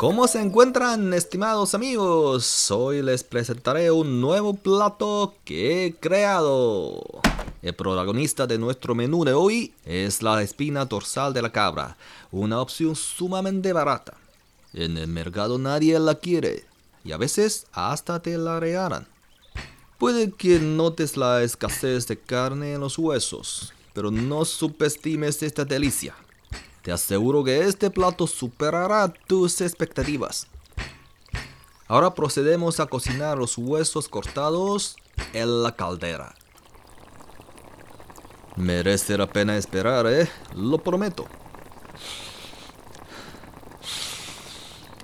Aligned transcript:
¿Cómo 0.00 0.26
se 0.28 0.40
encuentran, 0.40 1.12
estimados 1.12 1.74
amigos? 1.74 2.70
Hoy 2.70 3.02
les 3.02 3.22
presentaré 3.22 3.90
un 3.90 4.18
nuevo 4.18 4.54
plato 4.54 5.34
que 5.44 5.84
he 5.84 5.94
creado. 5.94 7.02
El 7.60 7.74
protagonista 7.74 8.46
de 8.46 8.56
nuestro 8.56 8.94
menú 8.94 9.26
de 9.26 9.34
hoy 9.34 9.74
es 9.84 10.22
la 10.22 10.42
espina 10.42 10.86
dorsal 10.86 11.34
de 11.34 11.42
la 11.42 11.52
cabra, 11.52 11.98
una 12.32 12.62
opción 12.62 12.96
sumamente 12.96 13.74
barata. 13.74 14.14
En 14.72 14.96
el 14.96 15.08
mercado 15.08 15.58
nadie 15.58 15.98
la 15.98 16.14
quiere 16.14 16.64
y 17.04 17.12
a 17.12 17.18
veces 17.18 17.66
hasta 17.70 18.22
te 18.22 18.38
la 18.38 18.58
regalan. 18.58 19.06
Puede 19.98 20.32
que 20.32 20.60
notes 20.60 21.18
la 21.18 21.42
escasez 21.42 22.06
de 22.06 22.18
carne 22.18 22.72
en 22.72 22.80
los 22.80 22.96
huesos, 22.96 23.74
pero 23.92 24.10
no 24.10 24.46
subestimes 24.46 25.42
esta 25.42 25.66
delicia. 25.66 26.14
Te 26.82 26.92
aseguro 26.92 27.44
que 27.44 27.64
este 27.64 27.90
plato 27.90 28.26
superará 28.26 29.12
tus 29.26 29.60
expectativas. 29.60 30.46
Ahora 31.88 32.14
procedemos 32.14 32.80
a 32.80 32.86
cocinar 32.86 33.36
los 33.36 33.58
huesos 33.58 34.08
cortados 34.08 34.96
en 35.32 35.62
la 35.62 35.74
caldera. 35.74 36.34
Merece 38.56 39.18
la 39.18 39.26
pena 39.26 39.56
esperar, 39.56 40.06
¿eh? 40.06 40.28
Lo 40.54 40.78
prometo. 40.78 41.26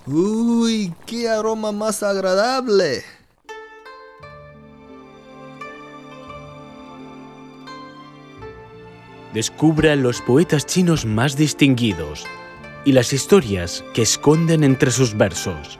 ¡Uy! 0.06 0.94
¡Qué 1.04 1.28
aroma 1.28 1.72
más 1.72 2.02
agradable! 2.02 3.04
Descubra 9.36 9.94
los 9.96 10.22
poetas 10.22 10.64
chinos 10.64 11.04
más 11.04 11.36
distinguidos 11.36 12.24
y 12.86 12.92
las 12.92 13.12
historias 13.12 13.84
que 13.92 14.00
esconden 14.00 14.64
entre 14.64 14.90
sus 14.90 15.14
versos. 15.14 15.78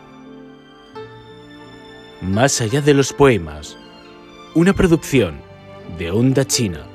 Más 2.21 2.61
allá 2.61 2.83
de 2.83 2.93
los 2.93 3.15
poemas, 3.15 3.79
una 4.55 4.75
producción 4.75 5.41
de 5.97 6.11
Onda 6.11 6.45
China. 6.45 6.87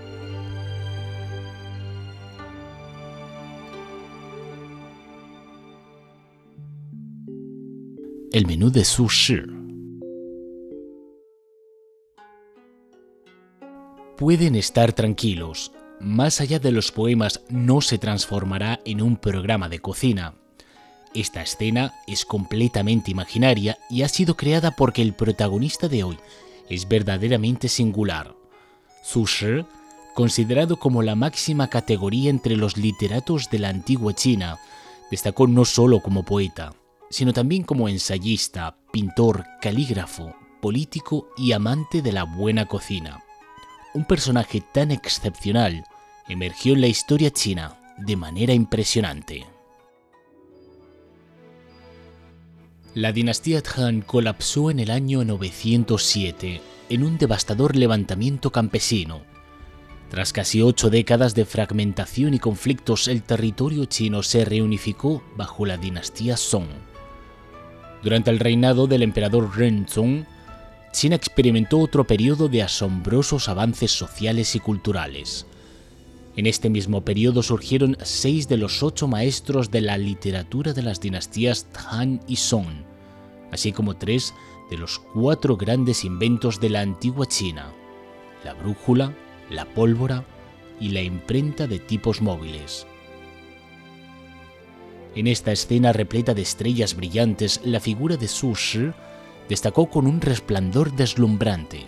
El 8.32 8.46
menú 8.46 8.70
de 8.70 8.86
Su 8.86 9.10
Shi. 9.10 9.42
Pueden 14.16 14.54
estar 14.54 14.94
tranquilos, 14.94 15.72
más 16.02 16.42
allá 16.42 16.60
de 16.60 16.72
los 16.72 16.92
poemas, 16.92 17.42
no 17.50 17.82
se 17.82 17.98
transformará 17.98 18.80
en 18.86 19.02
un 19.02 19.18
programa 19.18 19.70
de 19.70 19.80
cocina. 19.80 20.34
Esta 21.14 21.42
escena 21.42 21.94
es 22.08 22.26
completamente 22.26 23.12
imaginaria 23.12 23.78
y 23.90 24.04
ha 24.04 24.10
sido 24.10 24.36
creada 24.36 24.72
porque 24.72 25.02
el 25.02 25.14
protagonista 25.14 25.88
de 25.88 26.04
hoy 26.04 26.18
es 26.70 26.88
verdaderamente 26.88 27.68
singular. 27.68 28.34
Su 29.04 29.26
Shi, 29.26 29.66
considerado 30.14 30.78
como 30.78 31.02
la 31.02 31.16
máxima 31.16 31.68
categoría 31.68 32.30
entre 32.30 32.56
los 32.56 32.78
literatos 32.78 33.50
de 33.50 33.60
la 33.60 33.70
antigua 33.70 34.14
China, 34.14 34.58
destacó 35.10 35.48
no 35.48 35.66
solo 35.66 36.02
como 36.02 36.24
poeta, 36.24 36.74
sino 37.10 37.34
también 37.34 37.64
como 37.64 37.90
ensayista, 37.90 38.78
pintor, 38.94 39.46
calígrafo, 39.62 40.34
político 40.62 41.28
y 41.36 41.52
amante 41.52 42.02
de 42.02 42.14
la 42.14 42.24
buena 42.24 42.68
cocina. 42.68 43.22
Un 43.94 44.06
personaje 44.06 44.62
tan 44.62 44.92
excepcional 44.92 45.84
emergió 46.28 46.74
en 46.74 46.82
la 46.82 46.88
historia 46.88 47.32
china 47.32 47.78
de 47.98 48.16
manera 48.16 48.54
impresionante. 48.54 49.46
La 52.94 53.14
dinastía 53.14 53.64
Han 53.78 54.02
colapsó 54.02 54.70
en 54.70 54.80
el 54.80 54.92
año 54.92 55.24
907 55.24 56.62
en 56.90 57.04
un 57.04 57.18
devastador 57.18 57.78
levantamiento 57.78 58.52
campesino. 58.52 59.22
Tras 60.10 60.34
casi 60.34 60.62
ocho 60.62 60.90
décadas 60.90 61.34
de 61.34 61.46
fragmentación 61.46 62.34
y 62.34 62.40
conflictos, 62.40 63.08
el 63.08 63.24
territorio 63.24 63.86
chino 63.86 64.24
se 64.24 64.44
reunificó 64.44 65.24
bajo 65.38 65.66
la 65.66 65.78
dinastía 65.78 66.36
Song. 66.36 66.68
Durante 68.04 68.30
el 68.30 68.40
reinado 68.40 68.88
del 68.88 69.04
emperador 69.04 69.56
Renzong, 69.56 70.26
China 70.92 71.16
experimentó 71.16 71.80
otro 71.80 72.06
periodo 72.06 72.50
de 72.50 72.64
asombrosos 72.64 73.48
avances 73.48 73.92
sociales 73.92 74.54
y 74.56 74.60
culturales. 74.60 75.46
En 76.36 76.46
este 76.46 76.70
mismo 76.70 77.02
periodo 77.02 77.44
surgieron 77.44 77.98
seis 78.04 78.48
de 78.48 78.58
los 78.58 78.84
ocho 78.84 79.08
maestros 79.08 79.70
de 79.70 79.82
la 79.82 79.98
literatura 79.98 80.72
de 80.72 80.82
las 80.82 81.02
dinastías 81.02 81.68
Han 81.90 82.22
y 82.26 82.38
Song, 82.38 82.84
así 83.52 83.74
como 83.74 83.98
tres 83.98 84.34
de 84.70 84.78
los 84.78 85.00
cuatro 85.00 85.58
grandes 85.58 86.06
inventos 86.06 86.62
de 86.62 86.70
la 86.70 86.82
antigua 86.82 87.26
China, 87.26 87.74
la 88.46 88.54
brújula, 88.54 89.14
la 89.50 89.66
pólvora 89.66 90.24
y 90.80 90.90
la 90.90 91.02
imprenta 91.02 91.68
de 91.68 91.80
tipos 91.80 92.22
móviles. 92.22 92.88
En 95.14 95.28
esta 95.28 95.52
escena 95.52 95.92
repleta 95.92 96.34
de 96.34 96.44
estrellas 96.44 96.96
brillantes, 96.96 97.60
la 97.66 97.82
figura 97.82 98.16
de 98.16 98.30
Su 98.30 98.56
Shi 98.56 98.94
destacó 99.50 99.90
con 99.90 100.08
un 100.08 100.22
resplandor 100.22 100.94
deslumbrante. 100.96 101.82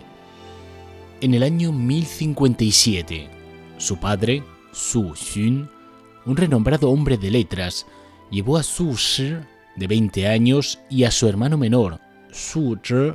En 1.22 1.34
el 1.34 1.44
año 1.44 1.72
1057, 1.72 3.43
su 3.84 3.98
padre, 3.98 4.44
Su 4.72 5.14
Xun, 5.14 5.70
un 6.26 6.38
renombrado 6.38 6.90
hombre 6.90 7.18
de 7.18 7.30
letras, 7.30 7.86
llevó 8.32 8.56
a 8.56 8.64
Su 8.64 8.96
Shi, 8.96 9.36
de 9.76 9.88
20 9.88 10.26
años, 10.26 10.80
y 10.90 11.04
a 11.04 11.12
su 11.12 11.28
hermano 11.28 11.58
menor, 11.58 12.00
Su 12.32 12.80
Zhi, 12.82 13.14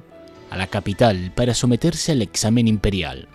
a 0.51 0.57
la 0.59 0.67
capital 0.67 1.33
para 1.35 1.55
someterse 1.55 2.13
al 2.13 2.21
examen 2.21 2.69
imperial. 2.69 3.29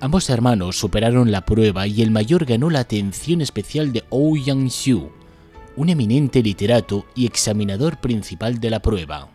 Ambos 0.00 0.30
hermanos 0.30 0.78
superaron 0.78 1.30
la 1.30 1.44
prueba 1.44 1.86
y 1.86 2.00
el 2.00 2.10
mayor 2.10 2.46
ganó 2.46 2.70
la 2.70 2.80
atención 2.80 3.42
especial 3.42 3.92
de 3.92 4.04
Ouyang 4.08 4.70
Xiu, 4.70 5.12
un 5.76 5.90
eminente 5.90 6.42
literato 6.42 7.04
y 7.14 7.26
examinador 7.26 8.00
principal 8.00 8.58
de 8.58 8.70
la 8.70 8.80
prueba. 8.80 9.28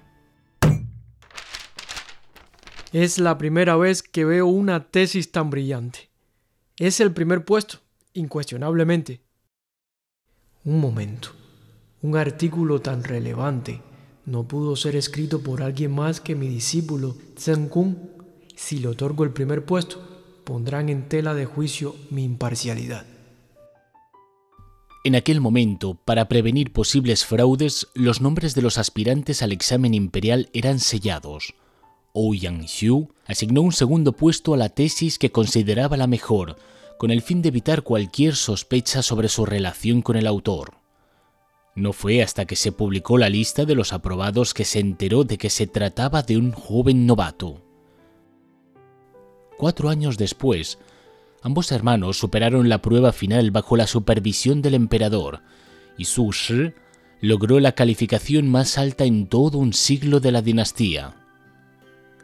Es 2.92 3.20
la 3.20 3.38
primera 3.38 3.76
vez 3.76 4.02
que 4.02 4.26
veo 4.26 4.48
una 4.48 4.88
tesis 4.90 5.32
tan 5.32 5.52
brillante. 5.52 6.13
Es 6.84 7.00
el 7.00 7.14
primer 7.14 7.46
puesto, 7.46 7.78
incuestionablemente. 8.12 9.22
Un 10.66 10.82
momento. 10.82 11.30
Un 12.02 12.18
artículo 12.18 12.82
tan 12.82 13.06
relevante 13.06 13.82
no 14.26 14.50
pudo 14.50 14.76
ser 14.76 14.98
escrito 14.98 15.42
por 15.42 15.64
alguien 15.64 15.94
más 15.94 16.20
que 16.20 16.36
mi 16.36 16.50
discípulo 16.50 17.16
Zheng 17.40 17.70
Kung. 17.70 17.96
Si 18.58 18.80
le 18.80 18.90
otorgo 18.90 19.24
el 19.24 19.32
primer 19.32 19.64
puesto, 19.64 20.06
pondrán 20.44 20.90
en 20.90 21.08
tela 21.08 21.34
de 21.34 21.46
juicio 21.46 21.96
mi 22.10 22.26
imparcialidad. 22.26 23.06
En 25.06 25.16
aquel 25.16 25.40
momento, 25.40 25.98
para 26.04 26.28
prevenir 26.28 26.74
posibles 26.74 27.24
fraudes, 27.24 27.88
los 27.94 28.20
nombres 28.20 28.56
de 28.56 28.62
los 28.62 28.78
aspirantes 28.78 29.42
al 29.42 29.54
examen 29.54 29.94
imperial 29.94 30.50
eran 30.52 30.82
sellados. 30.82 31.54
Ouyang 32.14 32.68
Xiu 32.68 33.10
asignó 33.26 33.62
un 33.62 33.72
segundo 33.72 34.12
puesto 34.12 34.54
a 34.54 34.58
la 34.58 34.70
tesis 34.70 35.18
que 35.18 35.32
consideraba 35.32 35.98
la 35.98 36.06
mejor, 36.06 36.58
con 37.00 37.10
el 37.10 37.24
fin 37.24 37.42
de 37.42 37.50
evitar 37.50 37.82
cualquier 37.82 38.36
sospecha 38.36 39.02
sobre 39.02 39.30
su 39.30 39.48
relación 39.48 40.04
con 40.04 40.16
el 40.16 40.28
autor. 40.28 40.76
No 41.76 41.92
fue 41.92 42.22
hasta 42.22 42.46
que 42.46 42.56
se 42.56 42.72
publicó 42.72 43.18
la 43.18 43.30
lista 43.30 43.66
de 43.66 43.74
los 43.74 43.94
aprobados 43.94 44.54
que 44.54 44.64
se 44.64 44.80
enteró 44.80 45.24
de 45.24 45.40
que 45.40 45.50
se 45.50 45.66
trataba 45.66 46.22
de 46.22 46.38
un 46.38 46.52
joven 46.52 47.08
novato. 47.08 47.64
Cuatro 49.58 49.90
años 49.90 50.20
después, 50.20 50.78
ambos 51.42 51.72
hermanos 51.72 52.18
superaron 52.18 52.70
la 52.70 52.80
prueba 52.80 53.12
final 53.12 53.50
bajo 53.50 53.76
la 53.76 53.88
supervisión 53.88 54.62
del 54.62 54.76
emperador, 54.76 55.42
y 55.98 56.06
Su 56.06 56.32
Shi 56.32 56.74
logró 57.22 57.60
la 57.60 57.72
calificación 57.72 58.48
más 58.50 58.78
alta 58.78 59.04
en 59.04 59.26
todo 59.26 59.58
un 59.58 59.74
siglo 59.74 60.20
de 60.20 60.32
la 60.32 60.44
dinastía. 60.44 61.23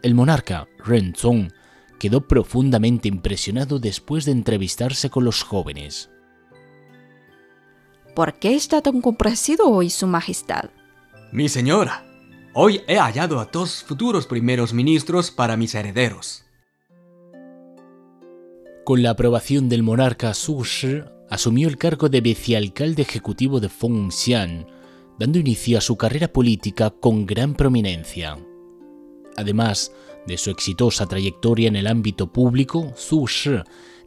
El 0.01 0.15
monarca, 0.15 0.67
Renzong, 0.85 1.51
quedó 1.99 2.25
profundamente 2.25 3.09
impresionado 3.09 3.79
después 3.79 4.23
de 4.23 4.31
entrevistarse 4.31 5.09
con 5.09 5.25
los 5.25 5.43
jóvenes. 5.43 6.09
¿Por 8.15 8.39
qué 8.39 8.55
está 8.55 8.81
tan 8.81 9.01
complacido 9.01 9.69
hoy, 9.69 9.89
Su 9.89 10.07
Majestad? 10.07 10.69
Mi 11.33 11.49
señora, 11.49 12.05
hoy 12.53 12.81
he 12.87 12.97
hallado 12.97 13.39
a 13.39 13.45
dos 13.45 13.83
futuros 13.83 14.25
primeros 14.25 14.73
ministros 14.73 15.31
para 15.31 15.57
mis 15.57 15.75
herederos. 15.75 16.45
Con 18.85 19.03
la 19.03 19.11
aprobación 19.11 19.69
del 19.69 19.83
monarca 19.83 20.33
Su 20.33 20.63
Shi, 20.63 21.03
asumió 21.29 21.67
el 21.67 21.77
cargo 21.77 22.09
de 22.09 22.21
vicealcalde 22.21 23.01
ejecutivo 23.01 23.59
de 23.59 23.69
Fengxian, 23.69 24.65
dando 25.19 25.37
inicio 25.37 25.77
a 25.77 25.81
su 25.81 25.97
carrera 25.97 26.29
política 26.29 26.89
con 26.89 27.25
gran 27.25 27.53
prominencia. 27.53 28.37
Además 29.39 29.93
de 30.27 30.37
su 30.37 30.49
exitosa 30.49 31.07
trayectoria 31.07 31.69
en 31.69 31.77
el 31.77 31.87
ámbito 31.87 32.27
público, 32.27 32.91
Su 32.97 33.25
Shi 33.25 33.61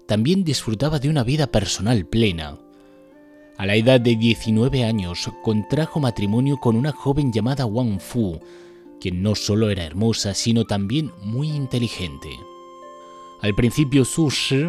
también 0.07 0.45
disfrutaba 0.45 0.99
de 0.99 1.09
una 1.09 1.25
vida 1.25 1.47
personal 1.47 2.05
plena. 2.05 2.59
A 3.57 3.65
la 3.65 3.77
edad 3.77 3.99
de 3.99 4.15
19 4.15 4.85
años 4.85 5.31
contrajo 5.43 6.01
matrimonio 6.01 6.59
con 6.59 6.77
una 6.77 6.93
joven 6.93 7.33
llamada 7.33 7.65
Wang 7.65 7.99
Fu, 7.99 8.39
quien 9.01 9.23
no 9.23 9.35
solo 9.35 9.71
era 9.71 9.85
hermosa, 9.85 10.35
sino 10.35 10.67
también 10.67 11.11
muy 11.23 11.49
inteligente. 11.49 12.29
Al 13.41 13.55
principio 13.55 14.05
Su 14.05 14.29
Shi 14.29 14.67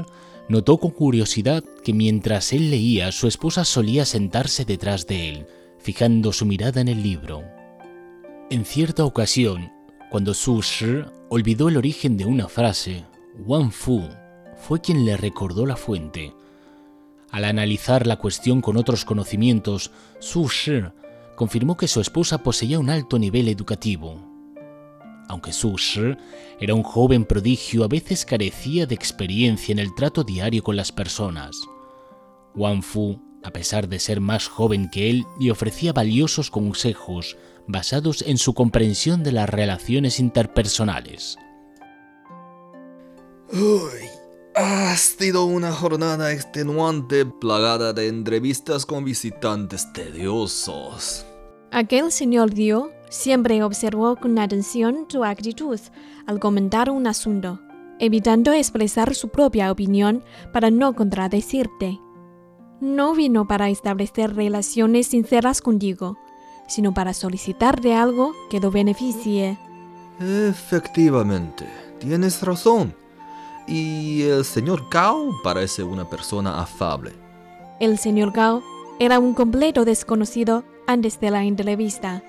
notó 0.47 0.77
con 0.77 0.91
curiosidad 0.91 1.61
que 1.83 1.91
mientras 1.91 2.53
él 2.53 2.71
leía, 2.71 3.11
su 3.11 3.27
esposa 3.27 3.65
solía 3.65 4.05
sentarse 4.05 4.63
detrás 4.63 5.07
de 5.07 5.27
él, 5.27 5.45
fijando 5.77 6.31
su 6.31 6.45
mirada 6.45 6.79
en 6.79 6.87
el 6.87 7.03
libro. 7.03 7.43
En 8.49 8.63
cierta 8.63 9.03
ocasión, 9.03 9.72
cuando 10.13 10.35
Su 10.35 10.61
Shi 10.61 11.03
olvidó 11.29 11.69
el 11.69 11.77
origen 11.77 12.17
de 12.17 12.25
una 12.25 12.47
frase, 12.47 13.03
Wang 13.47 13.71
Fu 13.71 13.99
fue 14.55 14.79
quien 14.79 15.07
le 15.07 15.17
recordó 15.17 15.65
la 15.65 15.75
fuente. 15.75 16.35
Al 17.31 17.45
analizar 17.45 18.05
la 18.05 18.17
cuestión 18.17 18.61
con 18.61 18.77
otros 18.77 19.05
conocimientos, 19.05 19.89
Su 20.19 20.49
Shi 20.49 20.83
confirmó 21.35 21.77
que 21.77 21.87
su 21.87 21.99
esposa 21.99 22.43
poseía 22.43 22.77
un 22.77 22.91
alto 22.91 23.17
nivel 23.17 23.47
educativo. 23.47 24.23
Aunque 25.29 25.51
Su 25.51 25.77
Shi 25.77 26.15
era 26.59 26.75
un 26.75 26.83
joven 26.83 27.25
prodigio, 27.25 27.83
a 27.83 27.87
veces 27.87 28.23
carecía 28.23 28.85
de 28.85 28.93
experiencia 28.93 29.71
en 29.71 29.79
el 29.79 29.95
trato 29.95 30.23
diario 30.23 30.61
con 30.61 30.75
las 30.75 30.91
personas. 30.91 31.59
Wang 32.53 32.83
Fu, 32.83 33.19
a 33.43 33.49
pesar 33.49 33.89
de 33.89 33.97
ser 33.97 34.21
más 34.21 34.47
joven 34.47 34.91
que 34.91 35.09
él, 35.09 35.25
le 35.39 35.49
ofrecía 35.49 35.91
valiosos 35.91 36.51
consejos 36.51 37.35
basados 37.67 38.23
en 38.27 38.37
su 38.37 38.53
comprensión 38.53 39.23
de 39.23 39.31
las 39.31 39.49
relaciones 39.49 40.19
interpersonales. 40.19 41.37
Uy, 43.51 44.09
ha 44.55 44.95
sido 44.95 45.45
una 45.45 45.71
jornada 45.71 46.31
extenuante 46.31 47.25
plagada 47.25 47.93
de 47.93 48.07
entrevistas 48.07 48.85
con 48.85 49.03
visitantes 49.03 49.91
tediosos. 49.93 51.25
Aquel 51.71 52.11
señor 52.11 52.53
Dio 52.53 52.91
siempre 53.09 53.63
observó 53.63 54.15
con 54.15 54.37
atención 54.37 55.07
tu 55.07 55.23
actitud 55.23 55.79
al 56.27 56.39
comentar 56.39 56.89
un 56.89 57.07
asunto, 57.07 57.61
evitando 57.99 58.51
expresar 58.51 59.15
su 59.15 59.29
propia 59.29 59.71
opinión 59.71 60.23
para 60.51 60.69
no 60.69 60.93
contradecirte. 60.93 61.99
No 62.79 63.15
vino 63.15 63.47
para 63.47 63.69
establecer 63.69 64.35
relaciones 64.35 65.07
sinceras 65.07 65.61
contigo, 65.61 66.17
sino 66.67 66.93
para 66.93 67.13
solicitarte 67.13 67.93
algo 67.95 68.33
que 68.49 68.59
lo 68.59 68.71
beneficie. 68.71 69.57
Efectivamente, 70.19 71.67
tienes 71.99 72.41
razón. 72.41 72.95
Y 73.67 74.23
el 74.23 74.43
señor 74.43 74.89
Cao 74.89 75.31
parece 75.43 75.83
una 75.83 76.09
persona 76.09 76.61
afable. 76.61 77.13
El 77.79 77.97
señor 77.97 78.31
Gao 78.31 78.61
era 78.99 79.19
un 79.19 79.33
completo 79.33 79.85
desconocido 79.85 80.63
antes 80.87 81.19
de 81.19 81.31
la 81.31 81.43
entrevista. 81.43 82.21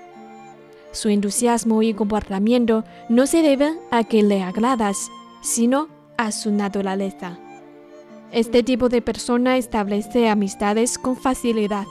Su 0.92 1.08
entusiasmo 1.08 1.82
y 1.82 1.92
comportamiento 1.92 2.84
no 3.08 3.26
se 3.26 3.42
deben 3.42 3.78
a 3.90 4.04
que 4.04 4.22
le 4.22 4.42
agradas, 4.42 5.10
sino 5.42 5.88
a 6.16 6.30
su 6.30 6.52
naturaleza. 6.52 7.38
Este 8.30 8.62
tipo 8.62 8.88
de 8.88 9.02
persona 9.02 9.56
establece 9.56 10.28
amistades 10.28 10.98
con 10.98 11.16
facilidad, 11.16 11.86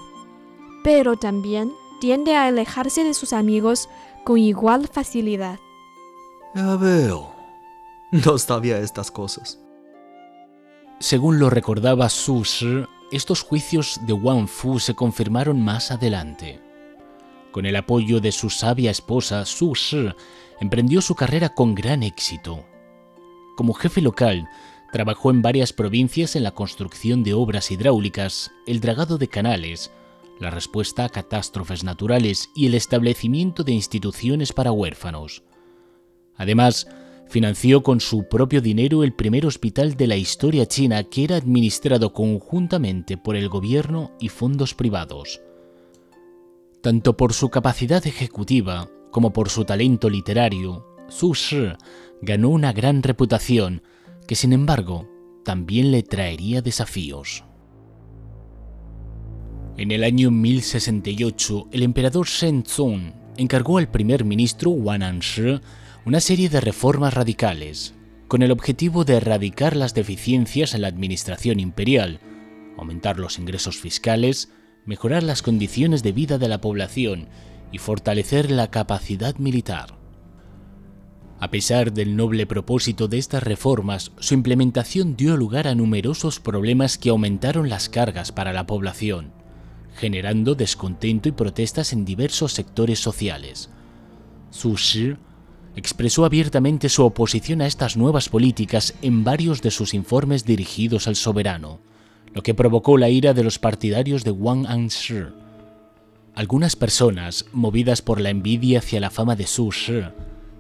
pero 0.84 1.18
también 1.18 1.72
tiende 2.04 2.36
a 2.36 2.48
alejarse 2.48 3.06
de 3.06 3.14
sus 3.14 3.32
amigos 3.32 3.88
con 4.26 4.38
igual 4.38 4.90
facilidad. 4.90 5.58
Ya 6.54 6.76
veo. 6.76 7.34
No 8.12 8.38
sabía 8.38 8.80
estas 8.80 9.10
cosas. 9.10 9.58
Según 11.00 11.40
lo 11.40 11.50
recordaba 11.50 12.10
Su 12.10 12.44
Shi, 12.44 12.84
estos 13.10 13.42
juicios 13.42 14.02
de 14.06 14.12
Wang 14.12 14.50
Fu 14.50 14.82
se 14.82 14.96
confirmaron 14.96 15.62
más 15.62 15.92
adelante. 15.92 16.60
Con 17.54 17.66
el 17.66 17.78
apoyo 17.78 18.20
de 18.20 18.34
su 18.34 18.50
sabia 18.50 18.92
esposa, 18.92 19.46
Su 19.46 19.74
Shi 19.74 20.10
emprendió 20.60 21.00
su 21.00 21.16
carrera 21.16 21.56
con 21.56 21.74
gran 21.74 22.04
éxito. 22.04 22.66
Como 23.56 23.74
jefe 23.74 24.02
local, 24.02 24.50
trabajó 24.92 25.32
en 25.32 25.42
varias 25.42 25.72
provincias 25.72 26.36
en 26.36 26.44
la 26.44 26.52
construcción 26.52 27.24
de 27.24 27.34
obras 27.34 27.72
hidráulicas, 27.72 28.52
el 28.68 28.82
dragado 28.82 29.18
de 29.18 29.30
canales, 29.30 29.90
la 30.44 30.52
respuesta 30.52 31.06
a 31.06 31.10
catástrofes 31.10 31.84
naturales 31.84 32.52
y 32.56 32.68
el 32.68 32.76
establecimiento 32.76 33.64
de 33.64 33.72
instituciones 33.72 34.54
para 34.54 34.72
huérfanos. 34.72 35.44
Además, 36.36 36.88
financió 37.28 37.82
con 37.82 38.00
su 38.00 38.28
propio 38.28 38.62
dinero 38.62 39.04
el 39.04 39.14
primer 39.14 39.46
hospital 39.46 39.96
de 39.96 40.08
la 40.08 40.18
historia 40.18 40.68
china 40.68 41.04
que 41.04 41.24
era 41.24 41.38
administrado 41.38 42.14
conjuntamente 42.14 43.18
por 43.18 43.36
el 43.36 43.50
gobierno 43.50 44.12
y 44.20 44.30
fondos 44.30 44.74
privados. 44.76 45.42
Tanto 46.82 47.18
por 47.18 47.34
su 47.34 47.50
capacidad 47.50 48.06
ejecutiva 48.06 48.90
como 49.10 49.32
por 49.32 49.50
su 49.50 49.64
talento 49.64 50.10
literario, 50.10 50.86
Su 51.08 51.34
Shi 51.34 51.70
ganó 52.22 52.50
una 52.50 52.74
gran 52.74 53.02
reputación 53.04 53.82
que 54.28 54.36
sin 54.36 54.54
embargo 54.54 55.08
también 55.46 55.92
le 55.92 56.04
traería 56.04 56.62
desafíos. 56.62 57.44
En 59.76 59.92
el 59.92 60.04
año 60.04 60.30
1068, 60.30 61.70
el 61.72 61.82
emperador 61.82 62.28
Shenzong 62.28 63.14
encargó 63.38 63.80
al 63.80 63.90
primer 63.90 64.24
ministro 64.24 64.70
Wananshi 64.70 65.60
una 66.06 66.20
serie 66.20 66.48
de 66.48 66.62
reformas 66.62 67.16
radicales, 67.16 67.96
con 68.28 68.44
el 68.44 68.52
objetivo 68.52 69.04
de 69.04 69.16
erradicar 69.16 69.76
las 69.76 69.96
deficiencias 69.96 70.76
en 70.76 70.84
la 70.84 70.90
administración 70.90 71.60
imperial, 71.60 72.20
aumentar 72.78 73.18
los 73.18 73.40
ingresos 73.40 73.78
fiscales, 73.78 74.52
mejorar 74.86 75.24
las 75.24 75.42
condiciones 75.42 76.04
de 76.04 76.12
vida 76.12 76.38
de 76.38 76.50
la 76.50 76.62
población 76.62 77.28
y 77.72 77.80
fortalecer 77.80 78.52
la 78.52 78.70
capacidad 78.70 79.38
militar. 79.38 79.98
A 81.40 81.50
pesar 81.50 81.94
del 81.94 82.16
noble 82.16 82.46
propósito 82.46 83.08
de 83.08 83.18
estas 83.18 83.42
reformas, 83.42 84.12
su 84.20 84.36
implementación 84.36 85.16
dio 85.16 85.36
lugar 85.36 85.68
a 85.68 85.74
numerosos 85.74 86.40
problemas 86.40 87.00
que 87.00 87.10
aumentaron 87.10 87.70
las 87.70 87.90
cargas 87.90 88.32
para 88.32 88.54
la 88.54 88.68
población, 88.68 89.34
generando 89.96 90.56
descontento 90.56 91.30
y 91.30 91.32
protestas 91.32 91.94
en 91.94 92.06
diversos 92.06 92.54
sectores 92.54 93.00
sociales. 93.00 93.70
Su 94.50 94.76
Shi 94.76 95.16
expresó 95.76 96.26
abiertamente 96.26 96.90
su 96.90 97.04
oposición 97.04 97.62
a 97.62 97.68
estas 97.68 97.98
nuevas 97.98 98.30
políticas 98.30 98.94
en 99.02 99.24
varios 99.24 99.62
de 99.62 99.72
sus 99.72 99.94
informes 99.94 100.46
dirigidos 100.46 101.08
al 101.08 101.16
soberano, 101.16 101.80
lo 102.34 102.44
que 102.44 102.54
provocó 102.54 102.98
la 102.98 103.10
ira 103.10 103.34
de 103.34 103.44
los 103.44 103.60
partidarios 103.60 104.24
de 104.24 104.32
Wang 104.32 104.66
Anshi. 104.68 105.24
Algunas 106.36 106.76
personas, 106.76 107.46
movidas 107.52 108.02
por 108.02 108.20
la 108.20 108.30
envidia 108.30 108.80
hacia 108.80 109.00
la 109.00 109.10
fama 109.10 109.36
de 109.36 109.48
Su 109.48 109.72
Shi, 109.72 110.02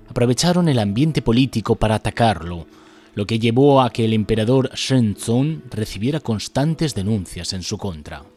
aprovecharon 0.07 0.67
el 0.69 0.79
ambiente 0.79 1.21
político 1.21 1.75
para 1.75 1.95
atacarlo, 1.95 2.67
lo 3.15 3.25
que 3.25 3.39
llevó 3.39 3.81
a 3.81 3.91
que 3.91 4.05
el 4.05 4.13
emperador 4.13 4.71
Shenzong 4.73 5.63
recibiera 5.69 6.19
constantes 6.19 6.95
denuncias 6.95 7.53
en 7.53 7.63
su 7.63 7.77
contra. 7.77 8.32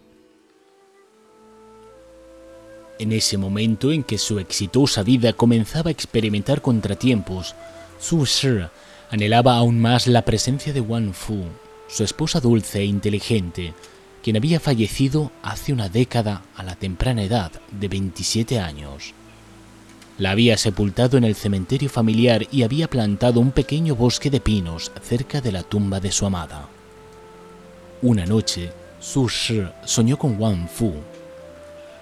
En 2.99 3.13
ese 3.13 3.37
momento 3.37 3.93
en 3.93 4.03
que 4.03 4.17
su 4.17 4.39
exitosa 4.39 5.03
vida 5.03 5.35
comenzaba 5.35 5.89
a 5.89 5.93
experimentar 5.93 6.63
contratiempos, 6.63 7.55
Su 8.01 8.25
Shi 8.25 8.67
anhelaba 9.11 9.57
aún 9.57 9.81
más 9.81 10.07
la 10.07 10.23
presencia 10.23 10.73
de 10.73 10.81
Wang 10.81 11.13
Fu, 11.13 11.45
su 11.89 12.05
esposa 12.05 12.41
dulce 12.41 12.81
e 12.81 12.85
inteligente, 12.85 13.75
quien 14.23 14.37
había 14.37 14.61
fallecido 14.61 15.31
hace 15.43 15.73
una 15.73 15.89
década 15.89 16.43
a 16.57 16.63
la 16.63 16.75
temprana 16.75 17.23
edad 17.23 17.53
de 17.71 17.89
27 17.89 18.59
años. 18.59 19.15
La 20.19 20.31
había 20.31 20.57
sepultado 20.57 21.19
en 21.19 21.25
el 21.25 21.35
cementerio 21.35 21.91
familiar 21.91 22.47
y 22.51 22.63
había 22.63 22.89
plantado 22.89 23.41
un 23.41 23.51
pequeño 23.51 23.95
bosque 23.95 24.31
de 24.31 24.41
pinos 24.41 24.91
cerca 25.03 25.43
de 25.43 25.53
la 25.53 25.63
tumba 25.63 26.01
de 26.01 26.11
su 26.11 26.25
amada. 26.25 26.69
Una 28.01 28.25
noche, 28.25 28.73
Su 28.99 29.29
Shi 29.29 29.63
soñó 29.85 30.19
con 30.19 30.41
Wang 30.41 30.67
Fu. 30.69 30.95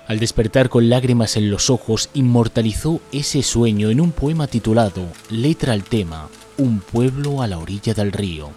Al 0.07 0.19
despertar 0.19 0.69
con 0.69 0.89
lágrimas 0.91 1.37
en 1.37 1.51
los 1.51 1.71
ojos, 1.71 2.11
inmortalizó 2.15 3.01
ese 3.13 3.43
sueño 3.43 3.91
en 3.91 4.01
un 4.01 4.13
poema 4.13 4.47
titulado 4.47 5.07
Letra 5.31 5.73
al 5.73 5.85
tema, 5.85 6.29
Un 6.59 6.81
pueblo 6.81 7.43
a 7.43 7.47
la 7.47 7.59
orilla 7.59 7.95
del 7.95 8.13
río. 8.13 8.51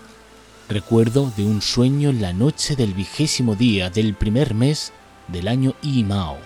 Recuerdo 0.70 1.32
de 1.38 1.46
un 1.46 1.62
sueño 1.62 2.10
en 2.10 2.22
la 2.22 2.34
noche 2.34 2.75
del 2.75 2.94
vigésimo 2.94 3.56
día 3.56 3.89
del 3.89 4.13
primer 4.13 4.54
mes 4.54 4.92
del 5.30 5.48
año 5.48 5.75
Yi 5.82 6.04
Mao 6.04 6.38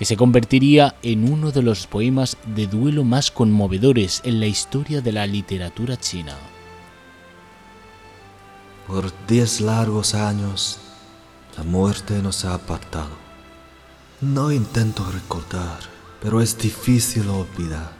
que 0.00 0.06
se 0.06 0.16
convertiría 0.16 0.94
en 1.02 1.30
uno 1.30 1.52
de 1.52 1.60
los 1.60 1.86
poemas 1.86 2.38
de 2.46 2.66
duelo 2.66 3.04
más 3.04 3.30
conmovedores 3.30 4.22
en 4.24 4.40
la 4.40 4.46
historia 4.46 5.02
de 5.02 5.12
la 5.12 5.26
literatura 5.26 5.98
china. 5.98 6.34
Por 8.86 9.12
diez 9.26 9.60
largos 9.60 10.14
años, 10.14 10.78
la 11.54 11.64
muerte 11.64 12.14
nos 12.22 12.46
ha 12.46 12.54
apartado. 12.54 13.29
No 14.20 14.52
intento 14.52 15.10
recordar, 15.10 15.78
pero 16.22 16.42
es 16.42 16.58
difícil 16.58 17.26
olvidar. 17.30 17.90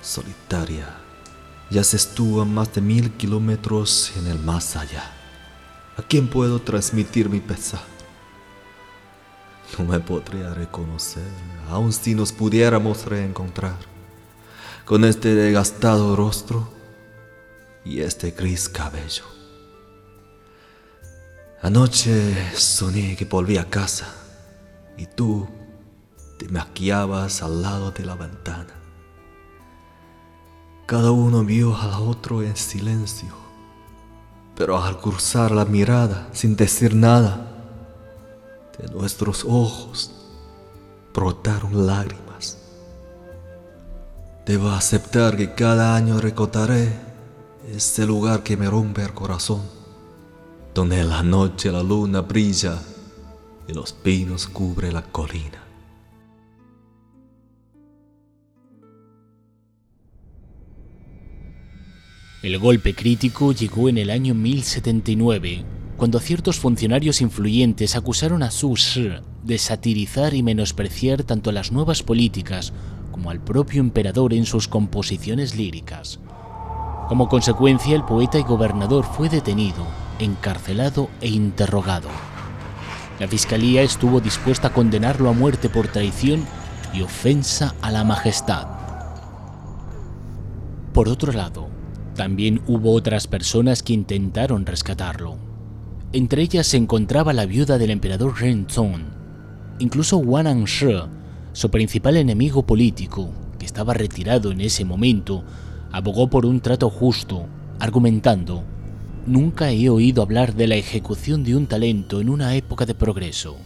Solitaria, 0.00 0.96
yaces 1.70 2.12
tú 2.12 2.40
a 2.40 2.44
más 2.44 2.74
de 2.74 2.80
mil 2.80 3.12
kilómetros 3.12 4.12
en 4.16 4.26
el 4.26 4.40
más 4.40 4.74
allá. 4.74 5.12
¿A 5.96 6.02
quién 6.02 6.26
puedo 6.26 6.60
transmitir 6.60 7.28
mi 7.28 7.38
pesar? 7.38 7.82
no 9.78 9.86
me 9.86 10.00
podría 10.00 10.52
reconocer, 10.52 11.30
aun 11.70 11.94
si 11.94 12.14
nos 12.14 12.30
pudiéramos 12.30 13.06
reencontrar, 13.06 13.78
con 14.84 15.04
este 15.04 15.34
desgastado 15.34 16.14
rostro 16.14 16.70
y 17.82 18.00
este 18.00 18.32
gris 18.32 18.68
cabello. 18.68 19.24
Anoche 21.62 22.52
soñé 22.54 23.16
que 23.16 23.24
volví 23.24 23.56
a 23.56 23.70
casa 23.70 24.21
y 24.96 25.06
tú 25.06 25.46
te 26.38 26.48
maquillabas 26.48 27.42
al 27.42 27.62
lado 27.62 27.90
de 27.90 28.04
la 28.04 28.14
ventana. 28.14 28.74
Cada 30.86 31.10
uno 31.10 31.44
vio 31.44 31.76
al 31.76 32.02
otro 32.02 32.42
en 32.42 32.56
silencio, 32.56 33.28
pero 34.56 34.82
al 34.82 34.98
cruzar 35.00 35.52
la 35.52 35.64
mirada 35.64 36.28
sin 36.32 36.56
decir 36.56 36.94
nada, 36.94 37.48
de 38.78 38.88
nuestros 38.92 39.44
ojos 39.44 40.10
brotaron 41.14 41.86
lágrimas. 41.86 42.58
Debo 44.44 44.70
aceptar 44.70 45.36
que 45.36 45.54
cada 45.54 45.94
año 45.94 46.20
recordaré 46.20 46.92
ese 47.68 48.04
lugar 48.06 48.42
que 48.42 48.56
me 48.56 48.68
rompe 48.68 49.02
el 49.02 49.14
corazón, 49.14 49.62
donde 50.74 51.00
en 51.00 51.08
la 51.08 51.22
noche 51.22 51.70
la 51.70 51.82
luna 51.82 52.22
brilla 52.22 52.76
y 53.68 53.74
los 53.74 53.92
pinos 53.92 54.46
cubre 54.46 54.92
la 54.92 55.02
colina. 55.02 55.62
El 62.42 62.58
golpe 62.58 62.92
crítico 62.94 63.52
llegó 63.52 63.88
en 63.88 63.98
el 63.98 64.10
año 64.10 64.34
1079, 64.34 65.64
cuando 65.96 66.18
ciertos 66.18 66.58
funcionarios 66.58 67.20
influyentes 67.20 67.94
acusaron 67.94 68.42
a 68.42 68.50
Su 68.50 68.74
Shi 68.74 69.10
de 69.44 69.58
satirizar 69.58 70.34
y 70.34 70.42
menospreciar 70.42 71.22
tanto 71.22 71.50
a 71.50 71.52
las 71.52 71.70
nuevas 71.70 72.02
políticas 72.02 72.72
como 73.12 73.30
al 73.30 73.38
propio 73.38 73.80
emperador 73.80 74.34
en 74.34 74.44
sus 74.44 74.66
composiciones 74.66 75.54
líricas. 75.54 76.18
Como 77.08 77.28
consecuencia, 77.28 77.94
el 77.94 78.04
poeta 78.04 78.40
y 78.40 78.42
gobernador 78.42 79.04
fue 79.04 79.28
detenido, 79.28 79.86
encarcelado 80.18 81.10
e 81.20 81.28
interrogado. 81.28 82.08
La 83.22 83.28
fiscalía 83.28 83.82
estuvo 83.82 84.20
dispuesta 84.20 84.66
a 84.66 84.72
condenarlo 84.72 85.28
a 85.28 85.32
muerte 85.32 85.68
por 85.68 85.86
traición 85.86 86.44
y 86.92 87.02
ofensa 87.02 87.72
a 87.80 87.92
la 87.92 88.02
majestad. 88.02 88.66
Por 90.92 91.08
otro 91.08 91.30
lado, 91.30 91.68
también 92.16 92.62
hubo 92.66 92.90
otras 92.90 93.28
personas 93.28 93.84
que 93.84 93.92
intentaron 93.92 94.66
rescatarlo. 94.66 95.36
Entre 96.12 96.42
ellas 96.42 96.66
se 96.66 96.78
encontraba 96.78 97.32
la 97.32 97.46
viuda 97.46 97.78
del 97.78 97.90
emperador 97.90 98.40
Renzong. 98.40 99.04
Incluso 99.78 100.16
Wang 100.16 100.48
Anshi, 100.48 100.96
su 101.52 101.70
principal 101.70 102.16
enemigo 102.16 102.66
político, 102.66 103.30
que 103.56 103.66
estaba 103.66 103.94
retirado 103.94 104.50
en 104.50 104.60
ese 104.60 104.84
momento, 104.84 105.44
abogó 105.92 106.28
por 106.28 106.44
un 106.44 106.58
trato 106.60 106.90
justo, 106.90 107.46
argumentando, 107.78 108.64
nunca 109.26 109.70
he 109.70 109.88
oído 109.88 110.22
hablar 110.22 110.54
de 110.54 110.66
la 110.66 110.76
ejecución 110.76 111.44
de 111.44 111.56
un 111.56 111.66
talento 111.66 112.20
en 112.20 112.28
una 112.28 112.56
época 112.56 112.86
de 112.86 112.94
progreso. 112.94 113.56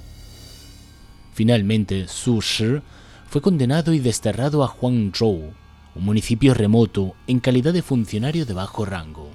Finalmente, 1.32 2.08
Su 2.08 2.40
Shi 2.40 2.80
fue 3.28 3.40
condenado 3.40 3.92
y 3.92 3.98
desterrado 3.98 4.64
a 4.64 4.74
Huangzhou, 4.80 5.52
un 5.94 6.04
municipio 6.04 6.54
remoto 6.54 7.14
en 7.26 7.40
calidad 7.40 7.72
de 7.72 7.82
funcionario 7.82 8.46
de 8.46 8.54
bajo 8.54 8.84
rango. 8.84 9.30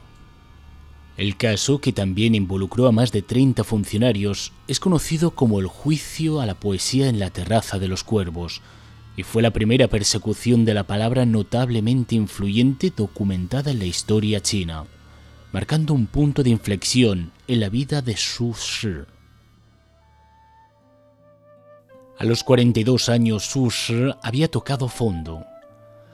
El 1.17 1.37
caso, 1.37 1.79
que 1.79 1.91
también 1.91 2.35
involucró 2.35 2.87
a 2.87 2.91
más 2.91 3.11
de 3.11 3.21
30 3.21 3.63
funcionarios, 3.63 4.53
es 4.67 4.79
conocido 4.79 5.31
como 5.31 5.59
el 5.59 5.67
juicio 5.67 6.39
a 6.39 6.45
la 6.45 6.55
poesía 6.55 7.09
en 7.09 7.19
la 7.19 7.29
terraza 7.29 7.79
de 7.79 7.87
los 7.87 8.03
cuervos, 8.03 8.61
y 9.17 9.23
fue 9.23 9.41
la 9.41 9.51
primera 9.51 9.87
persecución 9.87 10.65
de 10.65 10.73
la 10.73 10.83
palabra 10.83 11.25
notablemente 11.25 12.15
influyente 12.15 12.93
documentada 12.95 13.71
en 13.71 13.79
la 13.79 13.85
historia 13.85 14.41
china, 14.41 14.85
marcando 15.51 15.93
un 15.93 16.07
punto 16.07 16.43
de 16.43 16.49
inflexión 16.49 17.31
en 17.47 17.59
la 17.59 17.69
vida 17.69 18.01
de 18.01 18.15
Su 18.15 18.53
Shi. 18.53 19.03
A 22.17 22.23
los 22.23 22.43
42 22.43 23.09
años, 23.09 23.43
Su 23.43 23.69
Shi 23.69 24.11
había 24.21 24.47
tocado 24.47 24.87
fondo. 24.87 25.43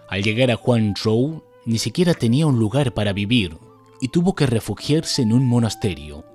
Al 0.10 0.24
llegar 0.24 0.50
a 0.50 0.56
Huangzhou, 0.56 1.44
ni 1.66 1.78
siquiera 1.78 2.14
tenía 2.14 2.48
un 2.48 2.58
lugar 2.58 2.94
para 2.94 3.14
vivir 3.14 3.58
y 4.02 4.08
tuvo 4.08 4.34
que 4.34 4.46
refugiarse 4.46 5.22
en 5.22 5.34
un 5.34 5.46
monasterio. 5.46 6.26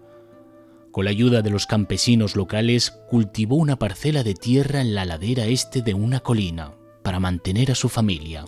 Con 0.92 1.06
la 1.06 1.10
ayuda 1.10 1.42
de 1.42 1.50
los 1.50 1.66
campesinos 1.66 2.36
locales, 2.36 2.90
cultivó 3.08 3.56
una 3.56 3.78
parcela 3.78 4.22
de 4.22 4.34
tierra 4.34 4.80
en 4.80 4.94
la 4.94 5.06
ladera 5.06 5.46
este 5.46 5.80
de 5.80 5.94
una 5.94 6.20
colina 6.20 6.74
para 7.02 7.18
mantener 7.18 7.70
a 7.72 7.74
su 7.74 7.88
familia. 7.88 8.44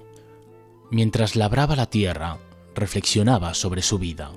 Mientras 0.90 1.37
labraba 1.37 1.75
la 1.75 1.87
tierra, 1.87 2.38
reflexionaba 2.75 3.54
sobre 3.54 3.80
su 3.80 3.99
vida. 3.99 4.32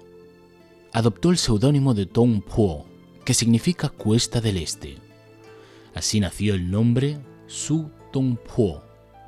Adoptó 0.93 1.31
el 1.31 1.37
seudónimo 1.37 1.93
de 1.93 2.05
Tong 2.05 2.41
Po, 2.41 2.85
que 3.25 3.33
significa 3.33 3.89
Cuesta 3.89 4.41
del 4.41 4.57
Este. 4.57 4.97
Así 5.93 6.19
nació 6.19 6.53
el 6.53 6.71
nombre 6.71 7.19
Su 7.47 7.89
Tong 8.11 8.37
Po, 8.37 8.81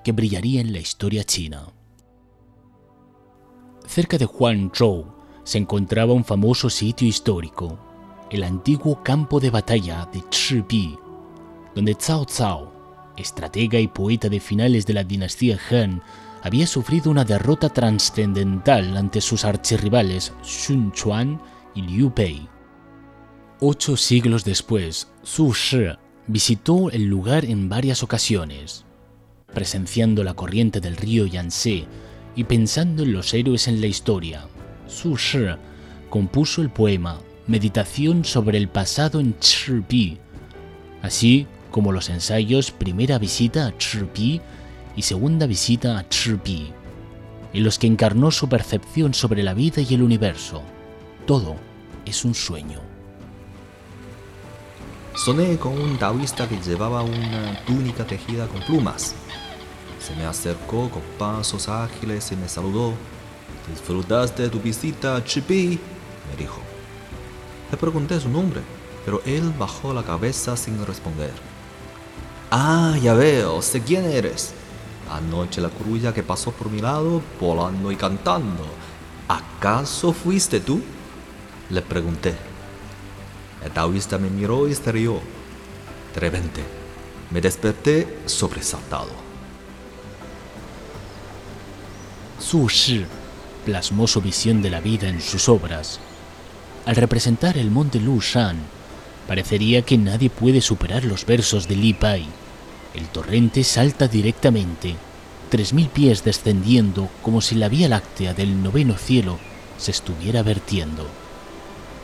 que 0.04 0.12
brillaría 0.12 0.62
en 0.62 0.72
la 0.72 0.80
historia 0.80 1.24
china. 1.24 1.74
Cerca 3.86 4.18
de 4.18 4.26
Huangzhou 4.26 5.06
se 5.44 5.58
encontraba 5.58 6.14
un 6.14 6.24
famoso 6.24 6.70
sitio 6.70 7.08
histórico, 7.08 7.78
el 8.30 8.44
antiguo 8.44 9.04
campo 9.04 9.40
de 9.40 9.50
batalla 9.50 10.08
de 10.14 10.24
Chibi, 10.30 10.98
donde 11.76 11.96
Cao 11.96 12.26
Cao, 12.26 13.14
estratega 13.18 13.80
y 13.80 13.88
poeta 13.88 14.30
de 14.30 14.40
finales 14.40 14.86
de 14.86 14.94
la 14.94 15.04
dinastía 15.04 15.60
Han, 15.72 16.02
había 16.44 16.68
sufrido 16.68 17.12
una 17.12 17.26
derrota 17.26 17.70
trascendental 17.70 18.96
ante 18.98 19.22
sus 19.22 19.46
archirrivales 19.46 20.34
Sun 20.42 20.92
Quan 20.92 21.40
y 21.76 21.82
Liu 21.82 22.12
Bei. 22.16 22.48
Ocho 23.60 23.98
siglos 23.98 24.46
después, 24.46 25.10
Su 25.22 25.54
Shi 25.54 25.88
visitó 26.28 26.92
el 26.92 27.06
lugar 27.06 27.46
en 27.46 27.68
varias 27.68 28.04
ocasiones, 28.04 28.86
presenciando 29.54 30.24
la 30.24 30.34
corriente 30.34 30.80
del 30.80 30.96
río 30.96 31.26
Yangtze 31.26 31.86
y 32.36 32.44
pensando 32.46 33.04
en 33.04 33.14
los 33.14 33.34
héroes 33.34 33.68
en 33.68 33.82
la 33.82 33.88
historia. 33.88 34.48
Su 34.88 35.18
Shi 35.18 35.48
compuso 36.10 36.62
el 36.62 36.70
poema 36.70 37.20
Meditación 37.48 38.26
sobre 38.26 38.60
el 38.60 38.68
pasado 38.68 39.20
en 39.20 39.38
Chibi, 39.40 40.20
así 41.02 41.48
como 41.72 41.92
los 41.92 42.10
ensayos 42.10 42.70
Primera 42.70 43.18
visita 43.18 43.66
a 43.66 43.76
Chibi 43.76 44.40
y 44.96 45.02
Segunda 45.02 45.46
visita 45.46 45.98
a 45.98 46.08
Chibi, 46.08 46.72
en 47.54 47.64
los 47.64 47.80
que 47.80 47.88
encarnó 47.88 48.32
su 48.32 48.48
percepción 48.50 49.14
sobre 49.14 49.44
la 49.44 49.54
vida 49.54 49.82
y 49.82 49.94
el 49.94 50.04
universo. 50.04 50.62
Todo 51.26 51.56
es 52.06 52.26
un 52.26 52.34
sueño. 52.34 52.80
Soné 55.16 55.58
con 55.58 55.74
un 55.74 55.98
taoísta 55.98 56.48
que 56.48 56.58
llevaba 56.62 57.04
una 57.04 57.60
túnica 57.66 58.06
tejida 58.06 58.48
con 58.48 58.62
plumas. 58.62 59.16
Se 60.00 60.16
me 60.16 60.26
acercó 60.26 60.90
con 60.90 61.02
pasos 61.18 61.68
ágiles 61.68 62.32
y 62.32 62.36
me 62.36 62.48
saludó. 62.48 62.94
¿Disfrutaste 63.70 64.44
de 64.44 64.50
tu 64.50 64.60
visita 64.60 65.16
a 65.16 65.24
Chipi? 65.24 65.80
me 66.30 66.38
dijo. 66.38 66.62
Le 67.72 67.78
pregunté 67.78 68.20
su 68.20 68.30
nombre, 68.30 68.62
pero 69.06 69.22
él 69.26 69.54
bajó 69.60 69.94
la 69.94 70.04
cabeza 70.04 70.56
sin 70.56 70.84
responder. 70.86 71.32
Ah, 72.50 72.96
ya 73.02 73.14
veo, 73.14 73.62
sé 73.62 73.82
quién 73.82 74.06
eres. 74.06 74.54
Anoche 75.10 75.62
la 75.62 75.70
corulla 75.70 76.14
que 76.14 76.24
pasó 76.24 76.52
por 76.52 76.70
mi 76.70 76.82
lado, 76.82 77.22
volando 77.40 77.92
y 77.92 77.96
cantando. 77.96 78.66
¿Acaso 79.28 80.14
fuiste 80.14 80.60
tú? 80.60 80.82
Le 81.70 81.82
pregunté. 81.82 82.36
El 83.64 83.72
taoísta 83.72 84.18
me 84.18 84.30
miró 84.30 84.68
y 84.68 84.76
se 84.76 84.92
rió. 84.92 85.20
De 86.14 86.32
me 87.32 87.42
desperté 87.42 88.20
sobresaltado. 88.26 89.12
Su 92.40 92.68
Shi 92.68 93.06
plasmó 93.66 94.08
su 94.08 94.22
visión 94.22 94.62
de 94.62 94.70
la 94.70 94.82
vida 94.82 95.08
en 95.08 95.22
sus 95.22 95.48
obras. 95.48 96.00
Al 96.86 96.96
representar 96.96 97.58
el 97.58 97.70
monte 97.70 98.00
Lu 98.00 98.20
Shan, 98.20 98.58
parecería 99.28 99.84
que 99.84 99.98
nadie 99.98 100.30
puede 100.30 100.62
superar 100.62 101.04
los 101.04 101.26
versos 101.26 101.68
de 101.68 101.76
Li 101.76 101.94
Pai. 101.94 102.26
El 102.94 103.08
torrente 103.10 103.64
salta 103.64 104.08
directamente, 104.08 104.96
tres 105.50 105.74
mil 105.74 105.90
pies 105.90 106.24
descendiendo 106.24 107.10
como 107.22 107.40
si 107.42 107.56
la 107.56 107.70
vía 107.70 107.88
láctea 107.88 108.34
del 108.34 108.64
noveno 108.64 108.98
cielo 108.98 109.38
se 109.78 109.92
estuviera 109.92 110.42
vertiendo. 110.42 111.06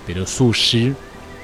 Pero 0.05 0.27
Su 0.27 0.53
Shi 0.53 0.95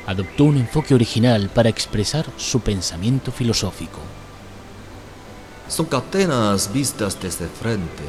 adoptó 0.06 0.44
un 0.46 0.58
enfoque 0.58 0.94
original 0.94 1.50
para 1.50 1.70
expresar 1.70 2.26
su 2.38 2.60
pensamiento 2.60 3.32
filosófico. 3.32 4.00
Son 5.68 5.86
cadenas 5.86 6.72
vistas 6.72 7.18
desde 7.20 7.48
frente 7.48 8.04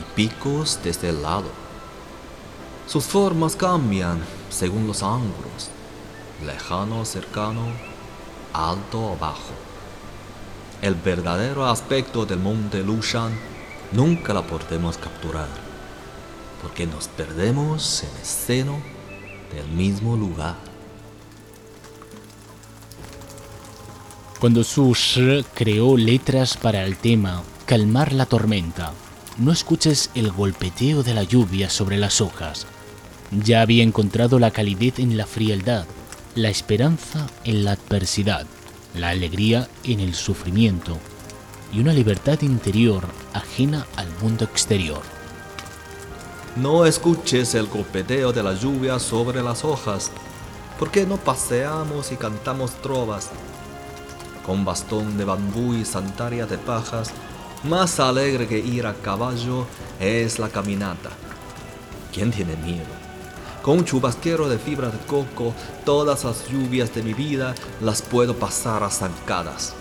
y 0.00 0.16
picos 0.16 0.80
desde 0.82 1.10
el 1.10 1.22
lado. 1.22 1.50
Sus 2.86 3.04
formas 3.04 3.54
cambian 3.54 4.20
según 4.50 4.86
los 4.86 5.02
ángulos, 5.02 5.68
lejano 6.44 7.00
o 7.00 7.04
cercano, 7.04 7.66
alto 8.52 9.12
o 9.12 9.16
bajo. 9.16 9.67
El 10.82 10.94
verdadero 10.94 11.66
aspecto 11.66 12.24
del 12.24 12.38
monte 12.38 12.82
Lushan, 12.82 13.32
nunca 13.92 14.32
la 14.32 14.42
podemos 14.42 14.96
capturar, 14.96 15.48
porque 16.62 16.86
nos 16.86 17.08
perdemos 17.08 18.04
en 18.04 18.10
el 18.58 18.72
del 19.54 19.68
mismo 19.74 20.16
lugar. 20.16 20.56
Cuando 24.38 24.62
Su 24.62 24.94
Shi 24.94 25.44
creó 25.54 25.96
letras 25.96 26.56
para 26.56 26.84
el 26.84 26.96
tema 26.96 27.42
Calmar 27.66 28.12
la 28.12 28.26
tormenta, 28.26 28.92
no 29.36 29.50
escuches 29.50 30.10
el 30.14 30.30
golpeteo 30.30 31.02
de 31.02 31.14
la 31.14 31.24
lluvia 31.24 31.70
sobre 31.70 31.96
las 31.96 32.20
hojas. 32.20 32.66
Ya 33.32 33.62
había 33.62 33.82
encontrado 33.82 34.38
la 34.38 34.52
calidez 34.52 35.00
en 35.00 35.16
la 35.16 35.26
frialdad, 35.26 35.86
la 36.34 36.50
esperanza 36.50 37.26
en 37.44 37.64
la 37.64 37.72
adversidad, 37.72 38.46
la 38.94 39.10
alegría 39.10 39.68
en 39.84 40.00
el 40.00 40.14
sufrimiento 40.14 40.98
y 41.72 41.80
una 41.80 41.92
libertad 41.92 42.40
interior 42.42 43.04
ajena 43.32 43.86
al 43.96 44.08
mundo 44.22 44.44
exterior. 44.44 45.02
No 46.56 46.86
escuches 46.86 47.54
el 47.54 47.66
golpeteo 47.66 48.32
de 48.32 48.42
la 48.42 48.54
lluvia 48.54 48.98
sobre 48.98 49.42
las 49.42 49.64
hojas, 49.64 50.10
porque 50.78 51.06
no 51.06 51.16
paseamos 51.16 52.10
y 52.10 52.16
cantamos 52.16 52.72
trovas. 52.82 53.30
Con 54.44 54.64
bastón 54.64 55.18
de 55.18 55.24
bambú 55.24 55.74
y 55.74 55.84
sandalia 55.84 56.46
de 56.46 56.58
pajas, 56.58 57.12
más 57.64 58.00
alegre 58.00 58.48
que 58.48 58.58
ir 58.58 58.86
a 58.86 58.94
caballo 58.94 59.66
es 60.00 60.38
la 60.38 60.48
caminata. 60.48 61.10
¿Quién 62.12 62.30
tiene 62.30 62.56
miedo? 62.56 62.97
Con 63.68 63.80
un 63.80 63.84
chubasquero 63.84 64.48
de 64.48 64.56
fibra 64.56 64.88
de 64.88 64.96
coco, 65.00 65.52
todas 65.84 66.24
las 66.24 66.48
lluvias 66.48 66.94
de 66.94 67.02
mi 67.02 67.12
vida 67.12 67.54
las 67.82 68.00
puedo 68.00 68.34
pasar 68.34 68.82
a 68.82 68.88
zancadas. 68.88 69.74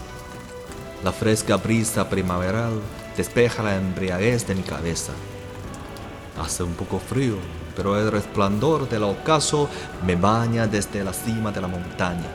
La 1.06 1.14
fresca 1.14 1.56
brisa 1.56 2.10
primaveral 2.10 2.82
despeja 3.16 3.64
la 3.64 3.78
embriaguez 3.78 4.46
de 4.46 4.56
mi 4.56 4.64
cabeza. 4.64 5.14
Hace 6.38 6.64
un 6.64 6.74
poco 6.74 7.00
frío, 7.00 7.38
pero 7.78 7.98
el 7.98 8.12
resplandor 8.12 8.90
del 8.90 9.04
ocaso 9.04 9.70
me 10.06 10.18
baña 10.18 10.68
desde 10.68 11.02
la 11.02 11.14
cima 11.14 11.54
de 11.54 11.62
la 11.62 11.70
montaña. 11.70 12.28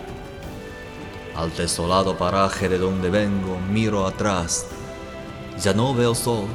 Al 1.37 1.55
desolado 1.55 2.17
paraje 2.17 2.71
de 2.71 2.79
donde 2.79 3.11
vengo, 3.11 3.59
miro 3.71 4.07
atrás. 4.07 4.69
Ya 5.61 5.75
no 5.75 5.93
veo 5.93 6.15
sol 6.15 6.47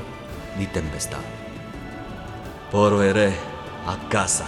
ni 0.58 0.66
tempestad. 0.66 1.22
Volveré 2.72 3.36
a 3.86 4.10
casa. 4.10 4.48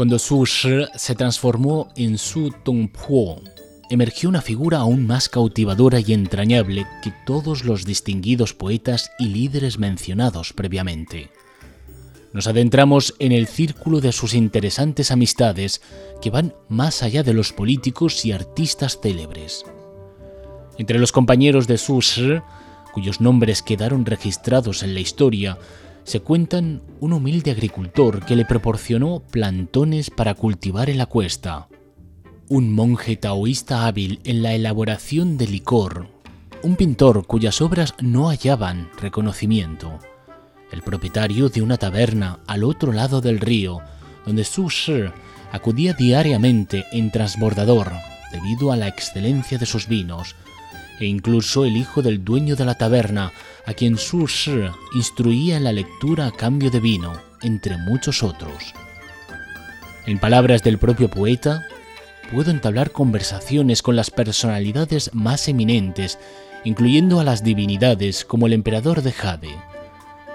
Cuando 0.00 0.18
Su 0.18 0.46
Shi 0.46 0.86
se 0.94 1.14
transformó 1.14 1.92
en 1.94 2.16
Su 2.16 2.54
Tongpuo, 2.64 3.42
emergió 3.90 4.30
una 4.30 4.40
figura 4.40 4.78
aún 4.78 5.06
más 5.06 5.28
cautivadora 5.28 6.00
y 6.00 6.14
entrañable 6.14 6.86
que 7.02 7.12
todos 7.26 7.66
los 7.66 7.84
distinguidos 7.84 8.54
poetas 8.54 9.10
y 9.18 9.26
líderes 9.26 9.78
mencionados 9.78 10.54
previamente. 10.54 11.28
Nos 12.32 12.46
adentramos 12.46 13.14
en 13.18 13.32
el 13.32 13.46
círculo 13.46 14.00
de 14.00 14.12
sus 14.12 14.32
interesantes 14.32 15.10
amistades 15.10 15.82
que 16.22 16.30
van 16.30 16.54
más 16.70 17.02
allá 17.02 17.22
de 17.22 17.34
los 17.34 17.52
políticos 17.52 18.24
y 18.24 18.32
artistas 18.32 18.98
célebres. 19.02 19.66
Entre 20.78 20.98
los 20.98 21.12
compañeros 21.12 21.66
de 21.66 21.76
Su 21.76 22.00
Shi, 22.00 22.40
cuyos 22.94 23.20
nombres 23.20 23.60
quedaron 23.60 24.06
registrados 24.06 24.82
en 24.82 24.94
la 24.94 25.00
historia, 25.00 25.58
se 26.04 26.20
cuentan 26.20 26.82
un 27.00 27.12
humilde 27.12 27.50
agricultor 27.50 28.24
que 28.24 28.36
le 28.36 28.44
proporcionó 28.44 29.22
plantones 29.30 30.10
para 30.10 30.34
cultivar 30.34 30.90
en 30.90 30.98
la 30.98 31.06
cuesta, 31.06 31.68
un 32.48 32.72
monje 32.72 33.16
taoísta 33.16 33.86
hábil 33.86 34.20
en 34.24 34.42
la 34.42 34.54
elaboración 34.54 35.38
de 35.38 35.46
licor, 35.46 36.08
un 36.62 36.76
pintor 36.76 37.26
cuyas 37.26 37.60
obras 37.60 37.94
no 38.00 38.28
hallaban 38.28 38.90
reconocimiento, 39.00 39.98
el 40.72 40.82
propietario 40.82 41.48
de 41.48 41.62
una 41.62 41.76
taberna 41.76 42.40
al 42.46 42.64
otro 42.64 42.92
lado 42.92 43.20
del 43.20 43.40
río, 43.40 43.80
donde 44.26 44.44
Su 44.44 44.68
Shi 44.68 45.04
acudía 45.52 45.94
diariamente 45.94 46.84
en 46.92 47.10
transbordador 47.10 47.92
debido 48.32 48.72
a 48.72 48.76
la 48.76 48.88
excelencia 48.88 49.58
de 49.58 49.66
sus 49.66 49.88
vinos, 49.88 50.36
e 51.00 51.06
incluso 51.06 51.64
el 51.64 51.76
hijo 51.76 52.02
del 52.02 52.22
dueño 52.22 52.54
de 52.54 52.66
la 52.66 52.76
taberna, 52.76 53.32
a 53.66 53.74
quien 53.74 53.96
Su 53.98 54.26
Shi 54.26 54.68
instruía 54.94 55.56
en 55.56 55.64
la 55.64 55.72
lectura 55.72 56.26
a 56.26 56.30
cambio 56.30 56.70
de 56.70 56.78
vino, 56.78 57.14
entre 57.42 57.78
muchos 57.78 58.22
otros. 58.22 58.74
En 60.06 60.18
palabras 60.18 60.62
del 60.62 60.78
propio 60.78 61.08
poeta, 61.08 61.64
puedo 62.32 62.50
entablar 62.50 62.92
conversaciones 62.92 63.82
con 63.82 63.96
las 63.96 64.10
personalidades 64.10 65.10
más 65.14 65.48
eminentes, 65.48 66.18
incluyendo 66.64 67.18
a 67.18 67.24
las 67.24 67.42
divinidades 67.42 68.24
como 68.24 68.46
el 68.46 68.52
emperador 68.52 69.02
de 69.02 69.12
Jade. 69.12 69.56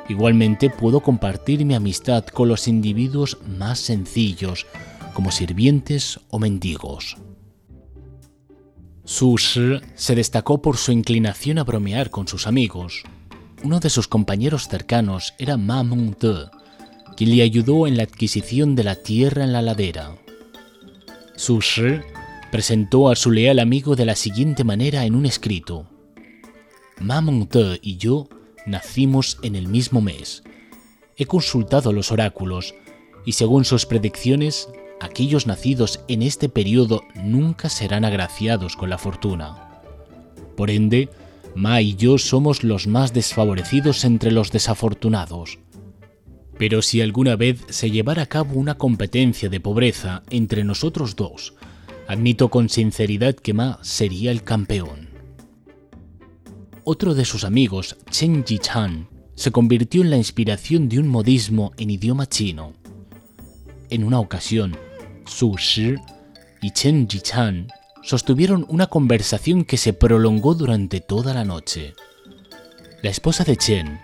Igualmente 0.10 0.70
puedo 0.70 1.00
compartir 1.00 1.66
mi 1.66 1.74
amistad 1.74 2.26
con 2.26 2.48
los 2.48 2.68
individuos 2.68 3.38
más 3.58 3.80
sencillos, 3.80 4.66
como 5.14 5.32
sirvientes 5.32 6.20
o 6.30 6.40
mendigos. 6.40 7.18
Su 9.06 9.38
Shi 9.38 9.82
se 9.94 10.16
destacó 10.16 10.64
por 10.64 10.78
su 10.78 10.92
inclinación 10.92 11.60
a 11.60 11.64
bromear 11.64 12.10
con 12.10 12.28
sus 12.28 12.48
amigos. 12.48 13.04
Uno 13.64 13.80
de 13.80 13.92
sus 13.92 14.08
compañeros 14.08 14.68
cercanos 14.68 15.36
era 15.38 15.58
Ma 15.58 15.84
Meng-te, 15.84 16.50
quien 17.16 17.36
le 17.36 17.44
ayudó 17.44 17.86
en 17.86 17.98
la 17.98 18.04
adquisición 18.04 18.76
de 18.76 18.84
la 18.84 18.96
tierra 18.96 19.44
en 19.44 19.54
la 19.54 19.62
ladera. 19.62 20.16
Su 21.36 21.62
Shi 21.62 22.02
presentó 22.52 23.10
a 23.10 23.16
su 23.16 23.30
leal 23.30 23.60
amigo 23.60 23.96
de 23.96 24.06
la 24.06 24.16
siguiente 24.16 24.64
manera 24.64 25.06
en 25.06 25.14
un 25.14 25.28
escrito. 25.28 25.88
Ma 27.00 27.22
Meng-te 27.22 27.80
y 27.84 27.98
yo 27.98 28.28
nacimos 28.66 29.38
en 29.44 29.56
el 29.56 29.68
mismo 29.68 30.02
mes. 30.02 30.42
He 31.16 31.28
consultado 31.28 31.94
los 31.94 32.12
oráculos 32.12 32.74
y 33.24 33.34
según 33.34 33.66
sus 33.66 33.86
predicciones, 33.86 34.68
aquellos 35.00 35.48
nacidos 35.48 36.02
en 36.08 36.22
este 36.22 36.50
periodo 36.50 37.04
nunca 37.16 37.70
serán 37.70 38.06
agraciados 38.06 38.76
con 38.76 38.90
la 38.90 38.98
fortuna. 38.98 39.82
Por 40.56 40.70
ende, 40.70 41.10
Ma 41.56 41.82
y 41.82 41.96
yo 41.96 42.18
somos 42.18 42.64
los 42.64 42.86
más 42.86 43.14
desfavorecidos 43.14 44.04
entre 44.04 44.32
los 44.32 44.52
desafortunados. 44.52 45.60
Pero 46.58 46.82
si 46.82 47.02
alguna 47.02 47.38
vez 47.38 47.62
se 47.70 47.92
llevara 47.92 48.24
a 48.24 48.26
cabo 48.26 48.56
una 48.56 48.78
competencia 48.78 49.50
de 49.50 49.62
pobreza 49.62 50.24
entre 50.30 50.66
nosotros 50.66 51.16
dos, 51.16 51.54
admito 52.08 52.50
con 52.50 52.70
sinceridad 52.70 53.36
que 53.36 53.54
Ma 53.54 53.80
sería 53.82 54.32
el 54.32 54.44
campeón. 54.44 55.10
Otro 56.84 57.14
de 57.14 57.26
sus 57.26 57.46
amigos, 57.46 57.98
Chen 58.12 58.44
Ji-chan, 58.46 59.08
se 59.36 59.52
convirtió 59.52 60.02
en 60.02 60.10
la 60.10 60.18
inspiración 60.18 60.88
de 60.88 61.00
un 61.00 61.08
modismo 61.08 61.72
en 61.78 61.90
idioma 61.90 62.28
chino. 62.28 62.74
En 63.90 64.04
una 64.04 64.20
ocasión, 64.20 64.78
Su 65.26 65.56
Shi 65.58 65.96
y 66.62 66.72
Chen 66.72 67.08
Ji-chan 67.08 67.68
sostuvieron 68.04 68.66
una 68.70 68.88
conversación 68.88 69.66
que 69.66 69.78
se 69.78 69.94
prolongó 69.94 70.54
durante 70.54 71.02
toda 71.02 71.34
la 71.34 71.44
noche. 71.44 71.96
La 73.02 73.10
esposa 73.10 73.44
de 73.44 73.58
Chen, 73.58 74.00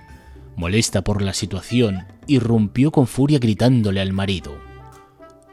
molesta 0.55 1.03
por 1.03 1.21
la 1.21 1.33
situación, 1.33 2.07
irrumpió 2.25 2.91
con 2.91 3.05
furia 3.05 3.37
gritándole 3.37 4.01
al 4.01 4.13
marido. 4.13 4.57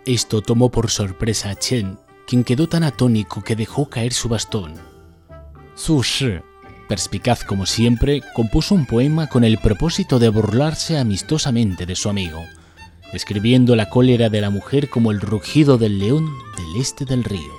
Esto 0.07 0.41
tomó 0.41 0.71
por 0.71 0.91
sorpresa 0.91 1.51
a 1.51 1.55
Chen, 1.55 1.99
quien 2.27 2.45
quedó 2.45 2.69
tan 2.69 2.83
atónico 2.83 3.43
que 3.43 3.55
dejó 3.55 3.91
caer 3.91 4.15
su 4.15 4.31
bastón. 4.31 4.75
Su 5.75 6.03
Shi, 6.03 6.41
perspicaz 6.89 7.45
como 7.45 7.67
siempre, 7.67 8.23
compuso 8.35 8.75
un 8.75 8.87
poema 8.87 9.27
con 9.27 9.45
el 9.45 9.59
propósito 9.59 10.19
de 10.19 10.31
burlarse 10.31 10.97
amistosamente 10.97 11.85
de 11.85 11.95
su 11.95 12.09
amigo, 12.09 12.43
describiendo 13.13 13.77
la 13.77 13.89
cólera 13.89 14.29
de 14.29 14.41
la 14.41 14.51
mujer 14.51 14.89
como 14.89 15.11
el 15.11 15.21
rugido 15.21 15.79
del 15.79 15.99
león 15.99 16.31
del 16.57 16.81
este 16.81 17.05
del 17.05 17.25
río. 17.25 17.53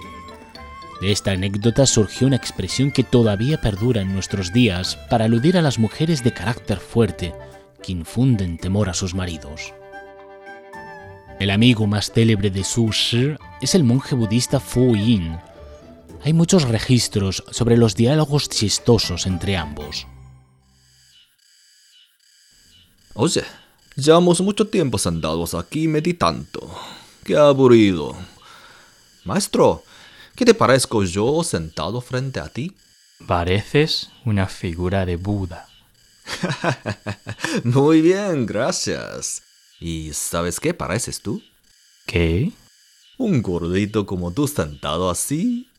De 1.01 1.11
esta 1.11 1.31
anécdota 1.31 1.85
surgió 1.85 2.27
una 2.27 2.35
expresión 2.35 2.91
que 2.91 3.03
todavía 3.03 3.61
perdura 3.61 4.01
en 4.01 4.13
nuestros 4.13 4.51
días 4.51 4.97
para 5.09 5.25
aludir 5.25 5.57
a 5.57 5.61
las 5.61 5.79
mujeres 5.79 6.23
de 6.23 6.33
carácter 6.33 6.79
fuerte 6.79 7.33
que 7.81 7.93
infunden 7.93 8.57
temor 8.57 8.89
a 8.89 8.93
sus 8.93 9.15
maridos. 9.15 9.73
El 11.39 11.51
amigo 11.51 11.87
más 11.87 12.11
célebre 12.11 12.49
de 12.49 12.65
Su 12.65 12.91
Shi 12.91 13.37
es 13.61 13.73
el 13.73 13.85
monje 13.85 14.13
budista 14.13 14.59
Fu 14.59 14.93
Yin. 14.93 15.37
Hay 16.21 16.33
muchos 16.33 16.67
registros 16.67 17.45
sobre 17.49 17.77
los 17.77 17.95
diálogos 17.95 18.49
chistosos 18.49 19.25
entre 19.25 19.55
ambos. 19.55 20.05
Oye, 23.13 23.43
llevamos 23.99 24.41
mucho 24.41 24.67
tiempo 24.67 24.97
sentados 24.97 25.53
aquí 25.53 25.87
meditando. 25.87 26.69
Qué 27.23 27.37
aburrido. 27.37 28.15
Maestro, 29.25 29.83
¿qué 30.35 30.45
te 30.45 30.53
parezco 30.53 31.03
yo 31.03 31.43
sentado 31.43 32.01
frente 32.01 32.39
a 32.39 32.49
ti? 32.49 32.75
Pareces 33.27 34.09
una 34.25 34.47
figura 34.47 35.05
de 35.05 35.17
Buda. 35.17 35.67
Muy 37.63 38.01
bien, 38.01 38.45
gracias. 38.45 39.43
¿Y 39.79 40.13
sabes 40.13 40.59
qué 40.59 40.73
pareces 40.73 41.21
tú? 41.21 41.41
¿Qué? 42.05 42.51
Un 43.17 43.41
gordito 43.41 44.05
como 44.05 44.31
tú 44.31 44.47
sentado 44.47 45.09
así 45.09 45.69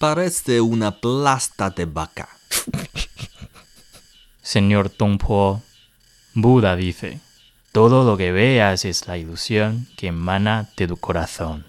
Parece 0.00 0.62
una 0.62 0.98
plasta 0.98 1.68
de 1.68 1.84
vaca. 1.84 2.26
Señor 4.42 4.88
Tongpo, 4.88 5.62
Buda 6.32 6.74
dice, 6.74 7.20
todo 7.72 8.04
lo 8.04 8.16
que 8.16 8.32
veas 8.32 8.84
es 8.84 9.06
la 9.06 9.16
ilusión 9.18 9.86
que 9.96 10.08
emana 10.08 10.68
de 10.76 10.88
tu 10.88 10.96
corazón. 10.96 11.64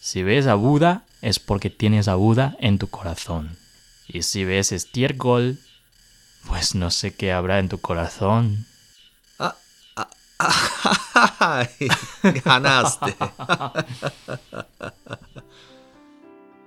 Si 0.00 0.22
ves 0.22 0.46
a 0.46 0.54
Buda 0.54 1.04
es 1.22 1.38
porque 1.38 1.70
tienes 1.70 2.08
a 2.08 2.14
Buda 2.14 2.56
en 2.60 2.78
tu 2.78 2.88
corazón. 2.88 3.56
Y 4.08 4.22
si 4.22 4.44
ves 4.44 4.72
estiércol, 4.72 5.58
pues 6.46 6.74
no 6.74 6.90
sé 6.90 7.14
qué 7.14 7.32
habrá 7.32 7.58
en 7.58 7.68
tu 7.68 7.78
corazón. 7.78 8.66
Ah, 9.38 9.56
ah, 9.96 10.08
ay, 11.68 11.68
ganaste. 12.44 13.16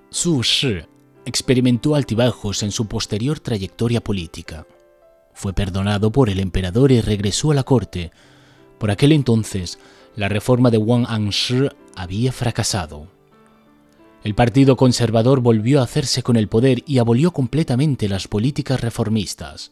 Su 0.09 0.41
Shi 0.41 0.81
experimentó 1.25 1.95
altibajos 1.95 2.63
en 2.63 2.71
su 2.71 2.87
posterior 2.87 3.39
trayectoria 3.39 4.01
política. 4.01 4.65
Fue 5.33 5.53
perdonado 5.53 6.11
por 6.11 6.29
el 6.29 6.39
emperador 6.39 6.91
y 6.91 6.99
regresó 7.01 7.51
a 7.51 7.55
la 7.55 7.63
corte. 7.63 8.11
Por 8.79 8.91
aquel 8.91 9.11
entonces, 9.11 9.77
la 10.15 10.29
reforma 10.29 10.71
de 10.71 10.77
Wang 10.77 11.05
Anshi 11.07 11.67
había 11.95 12.31
fracasado. 12.31 13.07
El 14.23 14.35
Partido 14.35 14.75
Conservador 14.75 15.41
volvió 15.41 15.79
a 15.79 15.83
hacerse 15.83 16.23
con 16.23 16.35
el 16.35 16.47
poder 16.47 16.83
y 16.85 16.97
abolió 16.97 17.31
completamente 17.31 18.09
las 18.09 18.27
políticas 18.27 18.81
reformistas. 18.81 19.71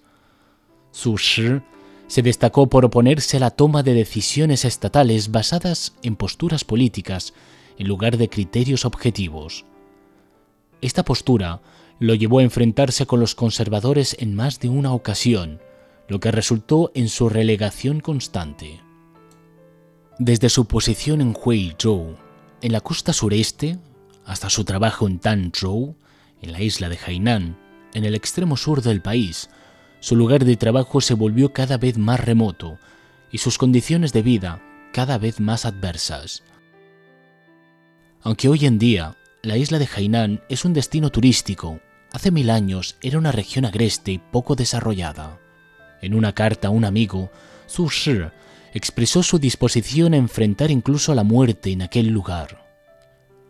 Su 0.91 1.17
Shi 1.17 1.61
se 2.07 2.21
destacó 2.21 2.67
por 2.67 2.85
oponerse 2.85 3.37
a 3.37 3.39
la 3.41 3.51
toma 3.51 3.83
de 3.83 3.93
decisiones 3.93 4.63
estatales 4.63 5.31
basadas 5.31 5.95
en 6.01 6.15
posturas 6.15 6.63
políticas 6.63 7.33
en 7.77 7.87
lugar 7.87 8.17
de 8.17 8.29
criterios 8.29 8.85
objetivos. 8.85 9.65
Esta 10.81 11.03
postura 11.03 11.61
lo 11.99 12.13
llevó 12.15 12.39
a 12.39 12.43
enfrentarse 12.43 13.05
con 13.05 13.19
los 13.19 13.35
conservadores 13.35 14.15
en 14.19 14.35
más 14.35 14.59
de 14.59 14.69
una 14.69 14.93
ocasión, 14.93 15.59
lo 16.07 16.19
que 16.19 16.31
resultó 16.31 16.91
en 16.93 17.09
su 17.09 17.27
relegación 17.27 17.99
constante. 17.99 18.86
Desde 20.19 20.49
su 20.49 20.65
posición 20.65 21.21
en 21.21 21.35
Huizhou, 21.39 22.17
en 22.63 22.71
la 22.71 22.81
costa 22.81 23.13
sureste, 23.13 23.77
hasta 24.25 24.49
su 24.49 24.65
trabajo 24.65 25.05
en 25.05 25.19
Tanzhou, 25.19 25.95
en 26.41 26.51
la 26.51 26.61
isla 26.61 26.89
de 26.89 26.97
Hainan, 26.97 27.55
en 27.93 28.03
el 28.03 28.15
extremo 28.15 28.57
sur 28.57 28.81
del 28.81 28.99
país, 28.99 29.51
su 29.99 30.15
lugar 30.15 30.43
de 30.43 30.55
trabajo 30.55 31.01
se 31.01 31.13
volvió 31.13 31.53
cada 31.53 31.77
vez 31.77 31.99
más 31.99 32.19
remoto 32.19 32.79
y 33.31 33.37
sus 33.37 33.59
condiciones 33.59 34.11
de 34.11 34.23
vida 34.23 34.59
cada 34.91 35.19
vez 35.19 35.39
más 35.39 35.65
adversas. 35.65 36.41
Aunque 38.23 38.49
hoy 38.49 38.65
en 38.65 38.79
día 38.79 39.15
la 39.43 39.57
isla 39.57 39.77
de 39.77 39.87
Hainan 39.95 40.41
es 40.49 40.65
un 40.65 40.73
destino 40.73 41.11
turístico, 41.11 41.79
hace 42.11 42.31
mil 42.31 42.49
años 42.49 42.97
era 43.03 43.19
una 43.19 43.31
región 43.31 43.65
agreste 43.65 44.13
y 44.13 44.17
poco 44.17 44.55
desarrollada. 44.55 45.39
En 46.01 46.15
una 46.15 46.33
carta 46.33 46.69
a 46.69 46.71
un 46.71 46.85
amigo, 46.85 47.29
Su 47.67 47.89
Shi 47.89 48.17
expresó 48.77 49.23
su 49.23 49.39
disposición 49.39 50.13
a 50.13 50.17
enfrentar 50.17 50.71
incluso 50.71 51.13
la 51.15 51.23
muerte 51.23 51.71
en 51.71 51.81
aquel 51.81 52.07
lugar. 52.07 52.65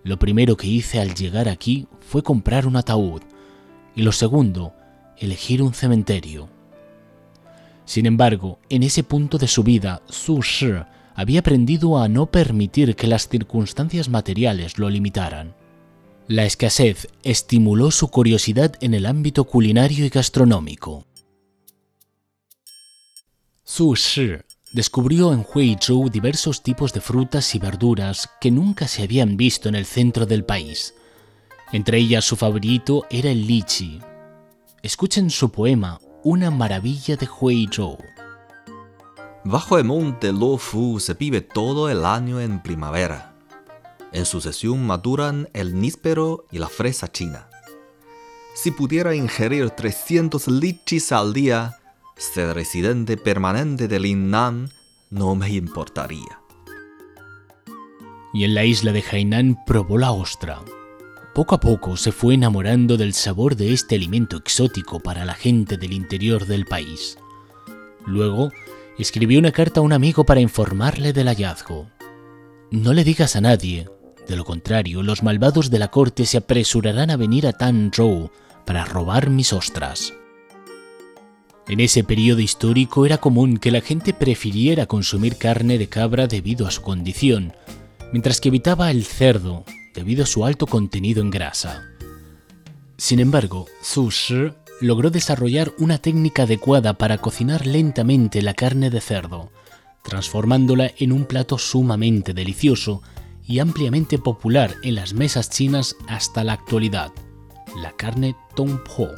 Lo 0.03 0.17
primero 0.17 0.55
que 0.55 0.67
hice 0.67 0.99
al 0.99 1.13
llegar 1.13 1.49
aquí 1.49 1.87
fue 1.99 2.23
comprar 2.23 2.65
un 2.65 2.77
ataúd 2.77 3.21
y 3.95 4.03
lo 4.03 4.11
segundo, 4.11 4.73
elegir 5.17 5.61
un 5.61 5.73
cementerio. 5.73 6.49
Sin 7.85 8.05
embargo, 8.05 8.59
en 8.69 8.83
ese 8.83 9.03
punto 9.03 9.37
de 9.37 9.47
su 9.47 9.63
vida, 9.63 10.01
Su 10.07 10.41
Shi 10.41 10.73
había 11.15 11.39
aprendido 11.39 11.97
a 11.97 12.07
no 12.07 12.27
permitir 12.27 12.95
que 12.95 13.07
las 13.07 13.27
circunstancias 13.27 14.09
materiales 14.09 14.77
lo 14.77 14.89
limitaran. 14.89 15.55
La 16.27 16.45
escasez 16.45 17.07
estimuló 17.23 17.91
su 17.91 18.09
curiosidad 18.09 18.75
en 18.81 18.93
el 18.93 19.05
ámbito 19.05 19.45
culinario 19.45 20.05
y 20.05 20.09
gastronómico. 20.09 21.05
Su 23.63 23.95
Shi 23.95 24.46
descubrió 24.71 25.33
en 25.33 25.45
Huizhou 25.45 26.09
diversos 26.09 26.61
tipos 26.61 26.93
de 26.93 27.01
frutas 27.01 27.55
y 27.55 27.59
verduras 27.59 28.29
que 28.39 28.51
nunca 28.51 28.87
se 28.87 29.03
habían 29.03 29.37
visto 29.37 29.69
en 29.69 29.75
el 29.75 29.85
centro 29.85 30.25
del 30.25 30.43
país. 30.43 30.93
Entre 31.71 31.97
ellas 31.97 32.25
su 32.25 32.35
favorito 32.35 33.05
era 33.09 33.29
el 33.29 33.45
lichi. 33.47 33.99
Escuchen 34.81 35.29
su 35.29 35.49
poema, 35.49 35.99
Una 36.23 36.51
maravilla 36.51 37.15
de 37.15 37.27
Huizhou. 37.27 37.97
Bajo 39.43 39.77
el 39.77 39.85
monte 39.85 40.33
Luofu 40.33 40.99
se 40.99 41.13
vive 41.13 41.41
todo 41.41 41.89
el 41.89 42.05
año 42.05 42.41
en 42.41 42.61
primavera. 42.61 43.33
En 44.11 44.25
sucesión 44.25 44.85
maduran 44.85 45.47
el 45.53 45.79
níspero 45.79 46.45
y 46.51 46.57
la 46.57 46.67
fresa 46.67 47.09
china. 47.11 47.47
Si 48.55 48.71
pudiera 48.71 49.15
ingerir 49.15 49.69
300 49.69 50.47
lichis 50.47 51.11
al 51.11 51.31
día, 51.31 51.76
ser 52.17 52.53
residente 52.53 53.15
permanente 53.17 53.87
de 53.87 53.99
Linnan 53.99 54.71
no 55.09 55.35
me 55.35 55.49
importaría. 55.49 56.41
Y 58.33 58.43
en 58.43 58.55
la 58.55 58.65
isla 58.65 58.91
de 58.91 59.03
Hainan 59.09 59.63
probó 59.65 59.97
la 59.97 60.11
ostra. 60.11 60.59
Poco 61.33 61.55
a 61.55 61.59
poco 61.59 61.97
se 61.97 62.11
fue 62.11 62.33
enamorando 62.33 62.97
del 62.97 63.13
sabor 63.13 63.55
de 63.55 63.71
este 63.71 63.95
alimento 63.95 64.37
exótico 64.37 64.99
para 64.99 65.23
la 65.23 65.35
gente 65.35 65.77
del 65.77 65.93
interior 65.93 66.45
del 66.45 66.65
país. 66.65 67.17
Luego, 68.05 68.51
escribió 68.97 69.37
una 69.39 69.51
carta 69.51 69.79
a 69.79 69.83
un 69.83 69.93
amigo 69.93 70.25
para 70.25 70.41
informarle 70.41 71.13
del 71.13 71.27
hallazgo. 71.27 71.87
No 72.71 72.93
le 72.93 73.03
digas 73.03 73.35
a 73.35 73.41
nadie, 73.41 73.87
de 74.27 74.35
lo 74.35 74.43
contrario, 74.43 75.03
los 75.03 75.23
malvados 75.23 75.69
de 75.69 75.79
la 75.79 75.89
corte 75.89 76.25
se 76.25 76.37
apresurarán 76.37 77.11
a 77.11 77.17
venir 77.17 77.47
a 77.47 77.53
Tanzhou 77.53 78.31
para 78.65 78.83
robar 78.83 79.29
mis 79.29 79.53
ostras. 79.53 80.13
En 81.67 81.81
ese 81.81 82.03
periodo 82.03 82.39
histórico 82.39 83.05
era 83.05 83.17
común 83.17 83.57
que 83.57 83.71
la 83.71 83.81
gente 83.81 84.13
prefiriera 84.13 84.85
consumir 84.85 85.37
carne 85.37 85.77
de 85.77 85.89
cabra 85.89 86.27
debido 86.27 86.65
a 86.65 86.71
su 86.71 86.81
condición, 86.81 87.53
mientras 88.13 88.39
que 88.39 88.47
evitaba 88.47 88.89
el 88.89 89.03
cerdo 89.03 89.65
debido 89.93 90.23
a 90.23 90.27
su 90.27 90.45
alto 90.45 90.65
contenido 90.65 91.21
en 91.21 91.29
grasa. 91.29 91.83
Sin 92.97 93.19
embargo, 93.19 93.65
Su 93.81 94.11
Shi 94.11 94.53
logró 94.79 95.09
desarrollar 95.09 95.73
una 95.77 95.97
técnica 95.97 96.43
adecuada 96.43 96.93
para 96.93 97.17
cocinar 97.17 97.67
lentamente 97.67 98.41
la 98.41 98.53
carne 98.53 98.89
de 98.89 99.01
cerdo, 99.01 99.51
transformándola 100.03 100.91
en 100.97 101.11
un 101.11 101.25
plato 101.25 101.57
sumamente 101.57 102.33
delicioso 102.33 103.01
y 103.45 103.59
ampliamente 103.59 104.19
popular 104.19 104.75
en 104.83 104.95
las 104.95 105.13
mesas 105.13 105.49
chinas 105.49 105.95
hasta 106.07 106.43
la 106.43 106.53
actualidad, 106.53 107.11
la 107.81 107.91
carne 107.91 108.35
Tongpo. 108.55 109.09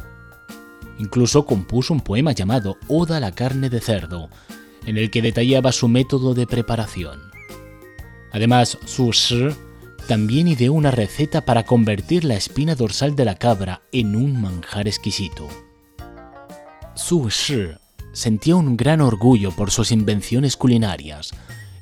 Incluso 0.99 1.45
compuso 1.45 1.93
un 1.93 2.01
poema 2.01 2.33
llamado 2.33 2.77
Oda 2.87 3.17
a 3.17 3.19
la 3.19 3.31
carne 3.31 3.69
de 3.69 3.79
cerdo, 3.79 4.29
en 4.85 4.97
el 4.97 5.09
que 5.09 5.21
detallaba 5.21 5.71
su 5.71 5.87
método 5.87 6.33
de 6.33 6.45
preparación. 6.45 7.19
Además, 8.31 8.77
Su 8.85 9.11
Shi 9.11 9.49
también 10.07 10.47
ideó 10.47 10.73
una 10.73 10.91
receta 10.91 11.45
para 11.45 11.63
convertir 11.63 12.23
la 12.23 12.35
espina 12.35 12.75
dorsal 12.75 13.15
de 13.15 13.25
la 13.25 13.35
cabra 13.35 13.81
en 13.91 14.15
un 14.15 14.41
manjar 14.41 14.87
exquisito. 14.87 15.47
Su 16.95 17.29
Shi 17.29 17.69
sentía 18.11 18.55
un 18.55 18.75
gran 18.75 19.01
orgullo 19.01 19.51
por 19.51 19.71
sus 19.71 19.91
invenciones 19.91 20.57
culinarias 20.57 21.31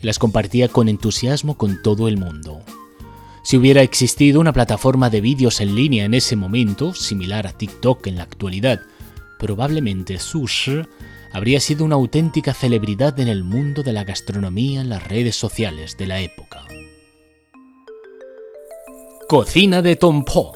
y 0.01 0.05
las 0.05 0.19
compartía 0.19 0.67
con 0.67 0.89
entusiasmo 0.89 1.57
con 1.57 1.81
todo 1.81 2.07
el 2.07 2.17
mundo. 2.17 2.61
Si 3.43 3.55
hubiera 3.57 3.81
existido 3.81 4.41
una 4.41 4.51
plataforma 4.51 5.09
de 5.09 5.21
vídeos 5.21 5.61
en 5.61 5.73
línea 5.73 6.03
en 6.03 6.13
ese 6.13 6.35
momento, 6.35 6.93
similar 6.93 7.47
a 7.47 7.53
TikTok 7.53 8.07
en 8.07 8.17
la 8.17 8.23
actualidad, 8.23 8.81
probablemente 9.37 10.19
Su 10.19 10.47
Shi 10.47 10.81
habría 11.31 11.59
sido 11.59 11.85
una 11.85 11.95
auténtica 11.95 12.53
celebridad 12.53 13.19
en 13.19 13.27
el 13.27 13.43
mundo 13.43 13.83
de 13.83 13.93
la 13.93 14.03
gastronomía 14.03 14.81
en 14.81 14.89
las 14.89 15.07
redes 15.07 15.35
sociales 15.35 15.97
de 15.97 16.07
la 16.07 16.19
época. 16.19 16.65
Cocina 19.27 19.81
de 19.81 19.95
Tompo. 19.95 20.53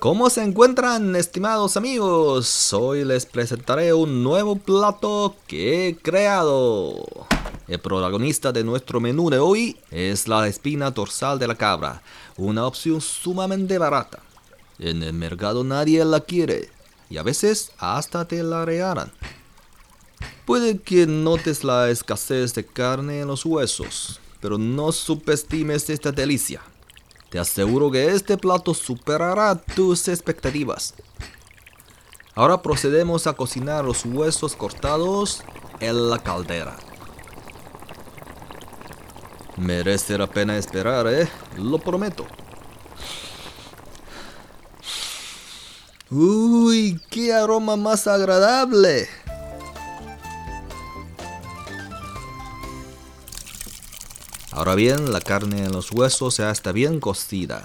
¿Cómo 0.00 0.30
se 0.30 0.42
encuentran, 0.42 1.14
estimados 1.14 1.76
amigos? 1.76 2.72
Hoy 2.72 3.04
les 3.04 3.26
presentaré 3.26 3.92
un 3.92 4.22
nuevo 4.24 4.56
plato 4.56 5.36
que 5.46 5.88
he 5.88 5.96
creado. 5.96 6.96
El 7.68 7.78
protagonista 7.78 8.50
de 8.50 8.64
nuestro 8.64 8.98
menú 8.98 9.30
de 9.30 9.38
hoy 9.38 9.76
es 9.90 10.26
la 10.26 10.48
espina 10.48 10.90
dorsal 10.90 11.38
de 11.38 11.46
la 11.46 11.54
cabra, 11.54 12.02
una 12.36 12.66
opción 12.66 13.00
sumamente 13.00 13.78
barata. 13.78 14.20
En 14.78 15.02
el 15.02 15.12
mercado 15.12 15.62
nadie 15.62 16.04
la 16.04 16.20
quiere 16.20 16.70
y 17.10 17.18
a 17.18 17.22
veces 17.22 17.72
hasta 17.78 18.26
te 18.26 18.42
la 18.42 18.64
regalan. 18.64 19.12
Puede 20.46 20.78
que 20.78 21.06
notes 21.06 21.64
la 21.64 21.90
escasez 21.90 22.54
de 22.54 22.64
carne 22.64 23.20
en 23.20 23.28
los 23.28 23.44
huesos, 23.44 24.20
pero 24.40 24.56
no 24.56 24.92
subestimes 24.92 25.90
esta 25.90 26.12
delicia. 26.12 26.62
Te 27.28 27.38
aseguro 27.38 27.90
que 27.90 28.08
este 28.08 28.36
plato 28.36 28.72
superará 28.74 29.54
tus 29.54 30.08
expectativas. 30.08 30.94
Ahora 32.34 32.62
procedemos 32.62 33.26
a 33.26 33.34
cocinar 33.34 33.84
los 33.84 34.04
huesos 34.04 34.56
cortados 34.56 35.42
en 35.80 36.10
la 36.10 36.18
caldera. 36.18 36.76
Merece 39.56 40.16
la 40.16 40.26
pena 40.26 40.56
esperar, 40.56 41.06
¿eh? 41.08 41.28
Lo 41.58 41.78
prometo. 41.78 42.26
Uy, 46.12 47.00
qué 47.08 47.32
aroma 47.32 47.76
más 47.76 48.08
agradable. 48.08 49.08
Ahora 54.50 54.74
bien, 54.74 55.12
la 55.12 55.20
carne 55.20 55.66
en 55.66 55.70
los 55.70 55.92
huesos 55.92 56.38
ya 56.38 56.50
está 56.50 56.72
bien 56.72 56.98
cocida. 56.98 57.64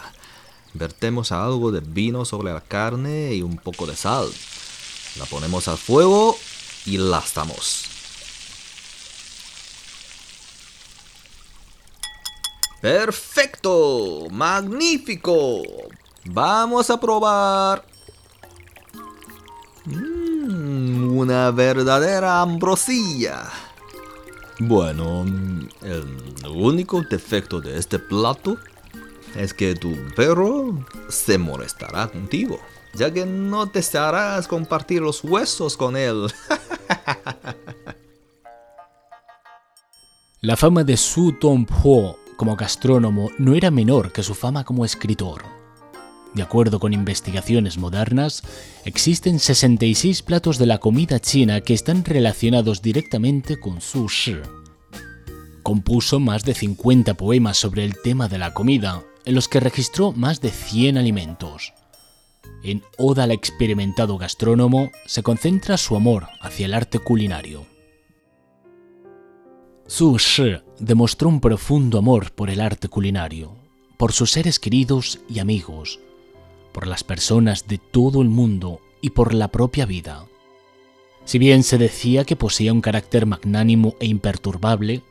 Vertemos 0.76 1.32
algo 1.32 1.72
de 1.72 1.80
vino 1.80 2.24
sobre 2.24 2.54
la 2.54 2.62
carne 2.62 3.34
y 3.34 3.42
un 3.42 3.58
poco 3.58 3.88
de 3.88 3.96
sal. 3.96 4.32
La 5.18 5.26
ponemos 5.26 5.68
al 5.68 5.80
fuego 5.80 6.38
y 6.86 6.98
la 6.98 7.18
asamos. 7.18 7.86
¡Perfecto! 12.80 14.28
¡Magnífico! 14.30 15.64
Vamos 16.26 16.92
a 16.92 17.00
probar. 17.00 17.95
Mm, 19.86 21.18
una 21.18 21.52
verdadera 21.52 22.42
ambrosía. 22.42 23.44
Bueno, 24.60 25.26
el 25.82 26.48
único 26.48 27.02
defecto 27.02 27.62
de 27.62 27.78
este 27.78 28.00
plato 28.00 28.58
es 29.36 29.54
que 29.54 29.76
tu 29.76 29.94
perro 30.16 30.86
se 31.10 31.38
molestará 31.38 32.08
contigo, 32.08 32.60
ya 32.94 33.12
que 33.12 33.26
no 33.26 33.66
desearás 33.66 34.48
compartir 34.48 35.02
los 35.02 35.24
huesos 35.24 35.76
con 35.78 35.98
él. 35.98 36.28
La 40.42 40.56
fama 40.56 40.84
de 40.84 40.96
Su 40.96 41.34
Tong-po 41.34 42.18
como 42.38 42.56
gastrónomo 42.56 43.32
no 43.38 43.56
era 43.56 43.72
menor 43.72 44.12
que 44.12 44.22
su 44.24 44.36
fama 44.36 44.64
como 44.64 44.86
escritor. 44.86 45.65
De 46.36 46.44
acuerdo 46.44 46.82
con 46.82 46.92
investigaciones 46.92 47.78
modernas, 47.78 48.44
existen 48.84 49.40
66 49.40 50.22
platos 50.22 50.58
de 50.58 50.66
la 50.66 50.80
comida 50.80 51.22
china 51.22 51.62
que 51.62 51.74
están 51.74 52.04
relacionados 52.04 52.82
directamente 52.82 53.58
con 53.58 53.80
su 53.80 54.10
shi. 54.10 54.36
Compuso 55.64 56.20
más 56.20 56.44
de 56.44 56.54
50 56.54 57.14
poemas 57.14 57.56
sobre 57.56 57.86
el 57.86 57.96
tema 58.02 58.28
de 58.28 58.38
la 58.38 58.54
comida, 58.54 59.02
en 59.24 59.34
los 59.34 59.48
que 59.48 59.62
registró 59.62 60.12
más 60.12 60.42
de 60.42 60.52
100 60.52 60.98
alimentos. 60.98 61.74
En 62.64 62.84
Oda 62.98 63.24
al 63.24 63.32
experimentado 63.32 64.18
gastrónomo 64.18 64.92
se 65.06 65.24
concentra 65.24 65.78
su 65.78 65.96
amor 65.96 66.28
hacia 66.42 66.66
el 66.66 66.74
arte 66.74 67.00
culinario. 67.00 67.66
Su 69.88 70.18
Shi 70.18 70.58
demostró 70.80 71.30
un 71.30 71.40
profundo 71.40 71.98
amor 71.98 72.34
por 72.34 72.50
el 72.50 72.60
arte 72.60 72.90
culinario, 72.90 73.56
por 73.98 74.12
sus 74.12 74.32
seres 74.32 74.60
queridos 74.60 75.20
y 75.30 75.40
amigos, 75.40 76.00
por 76.76 76.88
las 76.88 77.06
personas 77.06 77.70
de 77.70 77.78
todo 77.78 78.22
el 78.22 78.28
mundo 78.28 78.82
y 79.00 79.12
por 79.12 79.34
la 79.34 79.48
propia 79.48 79.86
vida. 79.86 80.26
Si 81.24 81.40
bien 81.40 81.64
se 81.64 81.78
decía 81.78 82.26
que 82.26 82.36
poseía 82.36 82.74
un 82.74 82.82
carácter 82.82 83.26
magnánimo 83.26 83.96
e 84.02 84.08
imperturbable, 84.08 85.02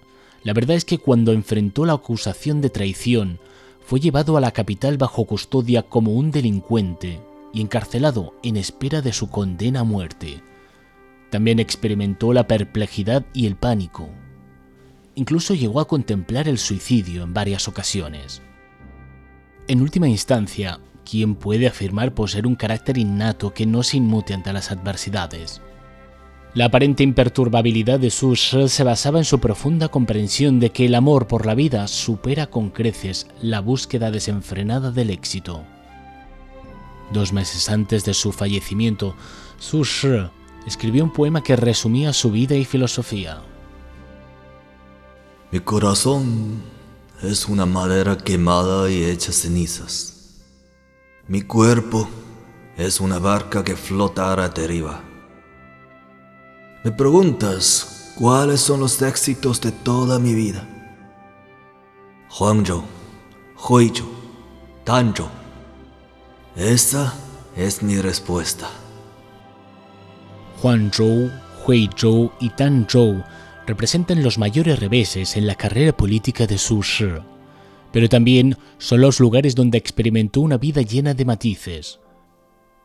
la 0.43 0.53
verdad 0.53 0.77
es 0.77 0.85
que 0.85 0.99
cuando 0.99 1.33
enfrentó 1.33 1.87
la 1.87 1.95
acusación 1.95 2.61
de 2.61 2.69
traición, 2.69 3.41
fue 3.81 3.99
llevado 3.99 4.37
a 4.37 4.43
la 4.43 4.51
capital 4.51 4.99
bajo 4.99 5.25
custodia 5.25 5.85
como 5.85 6.13
un 6.13 6.31
delincuente 6.31 7.23
y 7.55 7.63
encarcelado 7.63 8.35
en 8.43 8.59
espera 8.59 9.01
de 9.01 9.15
su 9.15 9.31
condena 9.31 9.81
a 9.81 9.85
muerte. 9.85 10.43
También 11.31 11.61
experimentó 11.61 12.35
la 12.35 12.47
perplejidad 12.47 13.25
y 13.33 13.47
el 13.47 13.57
pánico. 13.57 14.11
Incluso 15.15 15.55
llegó 15.55 15.81
a 15.81 15.89
contemplar 15.89 16.47
el 16.47 16.59
suicidio 16.59 17.23
en 17.23 17.33
varias 17.33 17.69
ocasiones. 17.69 18.43
En 19.67 19.81
última 19.81 20.11
instancia, 20.11 20.79
¿quién 21.05 21.35
puede 21.35 21.67
afirmar 21.67 22.15
poseer 22.15 22.47
un 22.47 22.55
carácter 22.55 22.99
innato 22.99 23.53
que 23.55 23.67
no 23.67 23.83
se 23.83 23.99
inmute 23.99 24.35
ante 24.35 24.53
las 24.53 24.71
adversidades? 24.71 25.61
La 26.55 26.67
aparente 26.67 27.03
imperturbabilidad 27.03 27.99
de 27.99 28.11
Sush 28.11 28.69
se 28.69 28.85
basaba 28.85 29.19
en 29.19 29.25
su 29.25 29.41
profunda 29.41 29.89
comprensión 29.89 30.61
de 30.61 30.71
que 30.71 30.87
el 30.87 30.95
amor 30.95 31.27
por 31.27 31.47
la 31.47 31.57
vida 31.57 31.89
supera 31.89 32.47
con 32.47 32.71
creces 32.71 33.27
la 33.43 33.61
búsqueda 33.61 34.13
desenfrenada 34.13 34.93
del 34.93 35.11
éxito. 35.11 35.65
Dos 37.13 37.33
meses 37.33 37.69
antes 37.69 38.05
de 38.05 38.15
su 38.15 38.31
fallecimiento, 38.31 39.17
Sush 39.59 40.07
escribió 40.65 41.03
un 41.03 41.13
poema 41.13 41.43
que 41.43 41.57
resumía 41.57 42.13
su 42.13 42.31
vida 42.31 42.55
y 42.55 42.65
filosofía. 42.65 43.43
Mi 45.51 45.59
corazón 45.59 46.63
es 47.21 47.49
una 47.49 47.67
madera 47.67 48.17
quemada 48.17 48.91
y 48.91 49.05
hecha 49.05 49.33
cenizas. 49.33 50.14
Mi 51.27 51.41
cuerpo 51.41 52.07
es 52.77 53.01
una 53.01 53.19
barca 53.19 53.65
que 53.65 53.77
flota 53.77 54.31
a 54.31 54.49
deriva. 54.51 55.03
Me 56.85 56.93
preguntas 56.93 58.13
cuáles 58.19 58.61
son 58.61 58.81
los 58.81 59.01
éxitos 59.01 59.59
de 59.63 59.73
toda 59.73 60.19
mi 60.19 60.35
vida. 60.35 60.69
Huangzhou, 62.39 62.83
Huizhou, 63.57 64.07
Tanzhou. 64.85 65.31
Esa 66.57 67.15
es 67.57 67.83
mi 67.83 68.03
respuesta. 68.03 68.69
Huangzhou, 70.63 71.31
Huizhou 71.67 72.33
y 72.39 72.51
Tanzhou 72.51 73.25
representan 73.67 74.23
los 74.23 74.37
mayores 74.37 74.79
reveses 74.79 75.39
en 75.39 75.47
la 75.47 75.55
carrera 75.55 75.97
política 75.97 76.47
de 76.47 76.59
Su 76.59 76.83
Shi, 76.83 77.15
pero 77.95 78.09
también 78.09 78.59
son 78.79 79.03
los 79.03 79.21
lugares 79.21 79.55
donde 79.55 79.79
experimentó 79.79 80.41
una 80.41 80.59
vida 80.59 80.83
llena 80.83 81.15
de 81.15 81.25
matices. 81.25 82.01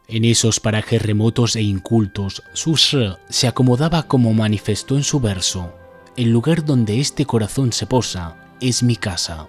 En 0.07 0.23
esos 0.23 0.59
parajes 0.59 1.01
remotos 1.01 1.55
e 1.55 1.63
incultos, 1.63 2.43
Su 2.53 2.75
Shi 2.75 3.15
se 3.27 3.47
acomodaba 3.47 4.03
como 4.03 4.35
manifestó 4.35 4.97
en 4.97 5.03
su 5.03 5.19
verso, 5.19 5.73
el 6.15 6.29
lugar 6.29 6.63
donde 6.63 6.99
este 6.99 7.25
corazón 7.25 7.73
se 7.73 7.87
posa 7.87 8.35
es 8.61 8.83
mi 8.83 8.95
casa. 8.95 9.47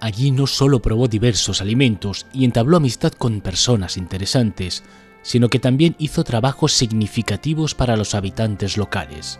Allí 0.00 0.32
no 0.32 0.48
solo 0.48 0.82
probó 0.82 1.06
diversos 1.06 1.60
alimentos 1.60 2.26
y 2.32 2.44
entabló 2.44 2.78
amistad 2.78 3.12
con 3.12 3.40
personas 3.40 3.96
interesantes, 3.96 4.82
sino 5.22 5.50
que 5.50 5.60
también 5.60 5.94
hizo 6.00 6.24
trabajos 6.24 6.72
significativos 6.72 7.76
para 7.76 7.96
los 7.96 8.12
habitantes 8.16 8.76
locales. 8.76 9.38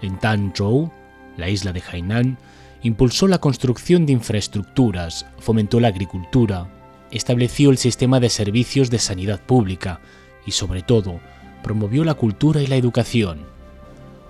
En 0.00 0.18
Tanzhou, 0.18 0.90
la 1.36 1.50
isla 1.50 1.74
de 1.74 1.82
Hainan, 1.82 2.38
impulsó 2.82 3.28
la 3.28 3.38
construcción 3.38 4.06
de 4.06 4.12
infraestructuras, 4.12 5.26
fomentó 5.38 5.80
la 5.80 5.88
agricultura, 5.88 6.68
estableció 7.10 7.70
el 7.70 7.78
sistema 7.78 8.20
de 8.20 8.30
servicios 8.30 8.90
de 8.90 8.98
sanidad 8.98 9.40
pública 9.40 10.00
y, 10.46 10.52
sobre 10.52 10.82
todo, 10.82 11.20
promovió 11.62 12.04
la 12.04 12.14
cultura 12.14 12.62
y 12.62 12.66
la 12.66 12.76
educación. 12.76 13.40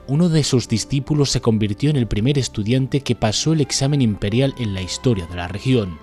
Uno 0.08 0.28
de 0.28 0.42
sus 0.42 0.66
discípulos 0.66 1.30
se 1.30 1.40
convirtió 1.40 1.90
en 1.90 1.96
el 1.96 2.08
primer 2.08 2.38
estudiante 2.38 3.00
que 3.02 3.14
pasó 3.14 3.52
el 3.52 3.60
examen 3.60 4.02
imperial 4.02 4.54
en 4.58 4.74
la 4.74 4.82
historia 4.82 5.26
de 5.26 5.36
la 5.36 5.46
región. 5.46 5.98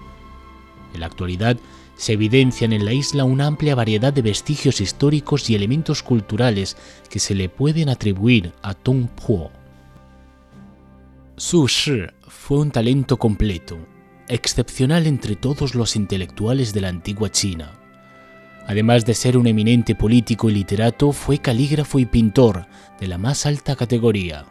En 0.93 1.01
la 1.01 1.07
actualidad, 1.07 1.57
se 1.97 2.13
evidencian 2.13 2.73
en 2.73 2.85
la 2.85 2.93
isla 2.93 3.25
una 3.25 3.47
amplia 3.47 3.75
variedad 3.75 4.13
de 4.13 4.21
vestigios 4.21 4.79
históricos 4.81 5.49
y 5.49 5.55
elementos 5.55 6.03
culturales 6.03 6.77
que 7.09 7.19
se 7.19 7.35
le 7.35 7.49
pueden 7.49 7.89
atribuir 7.89 8.53
a 8.61 8.75
Tongpo. 8.75 9.51
Su 11.39 11.67
Shi 11.67 12.01
fue 12.27 12.57
un 12.57 12.71
talento 12.71 13.17
completo, 13.17 13.77
excepcional 14.27 15.05
entre 15.05 15.35
todos 15.35 15.75
los 15.75 15.95
intelectuales 15.95 16.73
de 16.73 16.81
la 16.81 16.87
antigua 16.87 17.29
China. 17.29 17.73
Además 18.65 19.05
de 19.05 19.13
ser 19.13 19.37
un 19.37 19.45
eminente 19.45 19.93
político 19.93 20.49
y 20.49 20.53
literato, 20.55 21.11
fue 21.11 21.37
calígrafo 21.37 21.99
y 21.99 22.07
pintor 22.07 22.65
de 22.99 23.05
la 23.05 23.19
más 23.19 23.45
alta 23.45 23.75
categoría. 23.75 24.45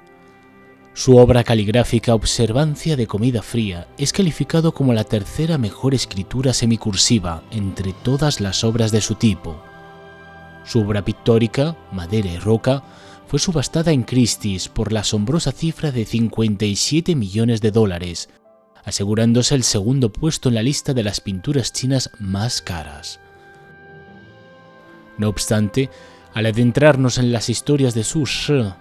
Su 0.95 1.17
obra 1.17 1.43
caligráfica 1.43 2.15
Observancia 2.15 2.95
de 2.95 3.09
Comida 3.09 3.43
Fría 3.43 3.89
es 3.99 4.13
calificado 4.13 4.73
como 4.73 4.93
la 4.93 5.03
tercera 5.03 5.59
mejor 5.59 5.93
escritura 5.93 6.53
semicursiva 6.53 7.43
entre 7.51 7.95
todas 7.95 8.41
las 8.41 8.63
obras 8.63 8.93
de 8.93 9.01
su 9.01 9.17
tipo. 9.17 9.61
Su 10.65 10.83
obra 10.83 11.05
pictórica, 11.05 11.77
Madera 11.91 12.31
y 12.31 12.39
Roca, 12.39 12.85
fue 13.27 13.39
subastada 13.39 13.93
en 13.93 14.05
Christie's 14.05 14.69
por 14.69 14.93
la 14.93 15.01
asombrosa 15.01 15.53
cifra 15.53 15.91
de 15.91 16.05
57 16.05 17.15
millones 17.15 17.61
de 17.61 17.71
dólares, 17.71 18.29
asegurándose 18.85 19.55
el 19.55 19.65
segundo 19.65 20.13
puesto 20.13 20.49
en 20.49 20.55
la 20.55 20.63
lista 20.63 20.95
de 20.95 21.03
las 21.03 21.21
pinturas 21.21 21.73
chinas 21.73 22.11
más 22.21 22.63
caras. 22.63 23.21
No 25.19 25.29
obstante, 25.29 25.91
al 26.35 26.47
adentrarnos 26.47 27.19
en 27.19 27.33
las 27.33 27.49
historias 27.49 27.95
de 27.95 28.05
Su 28.05 28.27
Shi, 28.27 28.73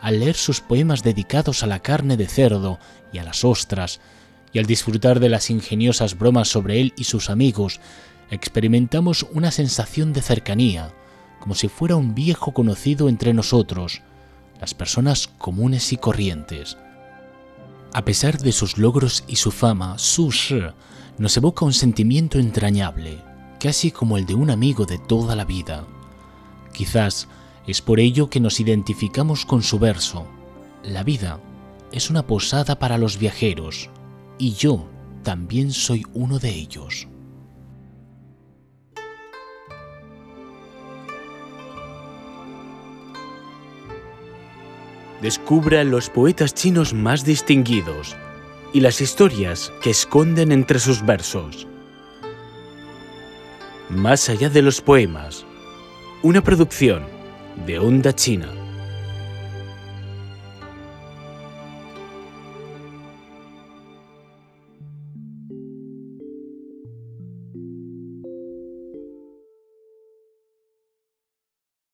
al 0.00 0.20
leer 0.20 0.34
sus 0.34 0.60
poemas 0.60 1.02
dedicados 1.02 1.62
a 1.62 1.66
la 1.66 1.78
carne 1.78 2.16
de 2.16 2.26
cerdo 2.26 2.78
y 3.12 3.18
a 3.18 3.24
las 3.24 3.44
ostras, 3.44 4.00
y 4.52 4.58
al 4.58 4.66
disfrutar 4.66 5.18
de 5.18 5.30
las 5.30 5.50
ingeniosas 5.50 6.18
bromas 6.18 6.48
sobre 6.48 6.80
él 6.80 6.92
y 6.96 7.04
sus 7.04 7.30
amigos, 7.30 7.80
experimentamos 8.30 9.26
una 9.32 9.50
sensación 9.50 10.12
de 10.12 10.22
cercanía, 10.22 10.92
como 11.44 11.54
si 11.54 11.68
fuera 11.68 11.94
un 11.94 12.14
viejo 12.14 12.54
conocido 12.54 13.06
entre 13.06 13.34
nosotros, 13.34 14.00
las 14.62 14.72
personas 14.72 15.28
comunes 15.36 15.92
y 15.92 15.98
corrientes. 15.98 16.78
A 17.92 18.02
pesar 18.06 18.38
de 18.38 18.50
sus 18.50 18.78
logros 18.78 19.24
y 19.26 19.36
su 19.36 19.50
fama, 19.50 19.98
Su 19.98 20.30
Shi 20.30 20.62
nos 21.18 21.36
evoca 21.36 21.66
un 21.66 21.74
sentimiento 21.74 22.38
entrañable, 22.38 23.18
casi 23.60 23.90
como 23.90 24.16
el 24.16 24.24
de 24.24 24.34
un 24.34 24.48
amigo 24.48 24.86
de 24.86 24.96
toda 24.96 25.36
la 25.36 25.44
vida. 25.44 25.84
Quizás 26.72 27.28
es 27.66 27.82
por 27.82 28.00
ello 28.00 28.30
que 28.30 28.40
nos 28.40 28.58
identificamos 28.58 29.44
con 29.44 29.62
su 29.62 29.78
verso. 29.78 30.26
La 30.82 31.02
vida 31.02 31.40
es 31.92 32.08
una 32.08 32.26
posada 32.26 32.78
para 32.78 32.96
los 32.96 33.18
viajeros, 33.18 33.90
y 34.38 34.54
yo 34.54 34.88
también 35.22 35.72
soy 35.72 36.04
uno 36.14 36.38
de 36.38 36.54
ellos. 36.54 37.06
Descubra 45.24 45.84
los 45.84 46.10
poetas 46.10 46.52
chinos 46.52 46.92
más 46.92 47.24
distinguidos 47.24 48.14
y 48.74 48.80
las 48.80 49.00
historias 49.00 49.72
que 49.80 49.88
esconden 49.88 50.52
entre 50.52 50.78
sus 50.78 51.02
versos. 51.02 51.66
Más 53.88 54.28
allá 54.28 54.50
de 54.50 54.60
los 54.60 54.82
poemas, 54.82 55.46
una 56.22 56.42
producción 56.42 57.04
de 57.64 57.78
Onda 57.78 58.14
China. 58.14 58.63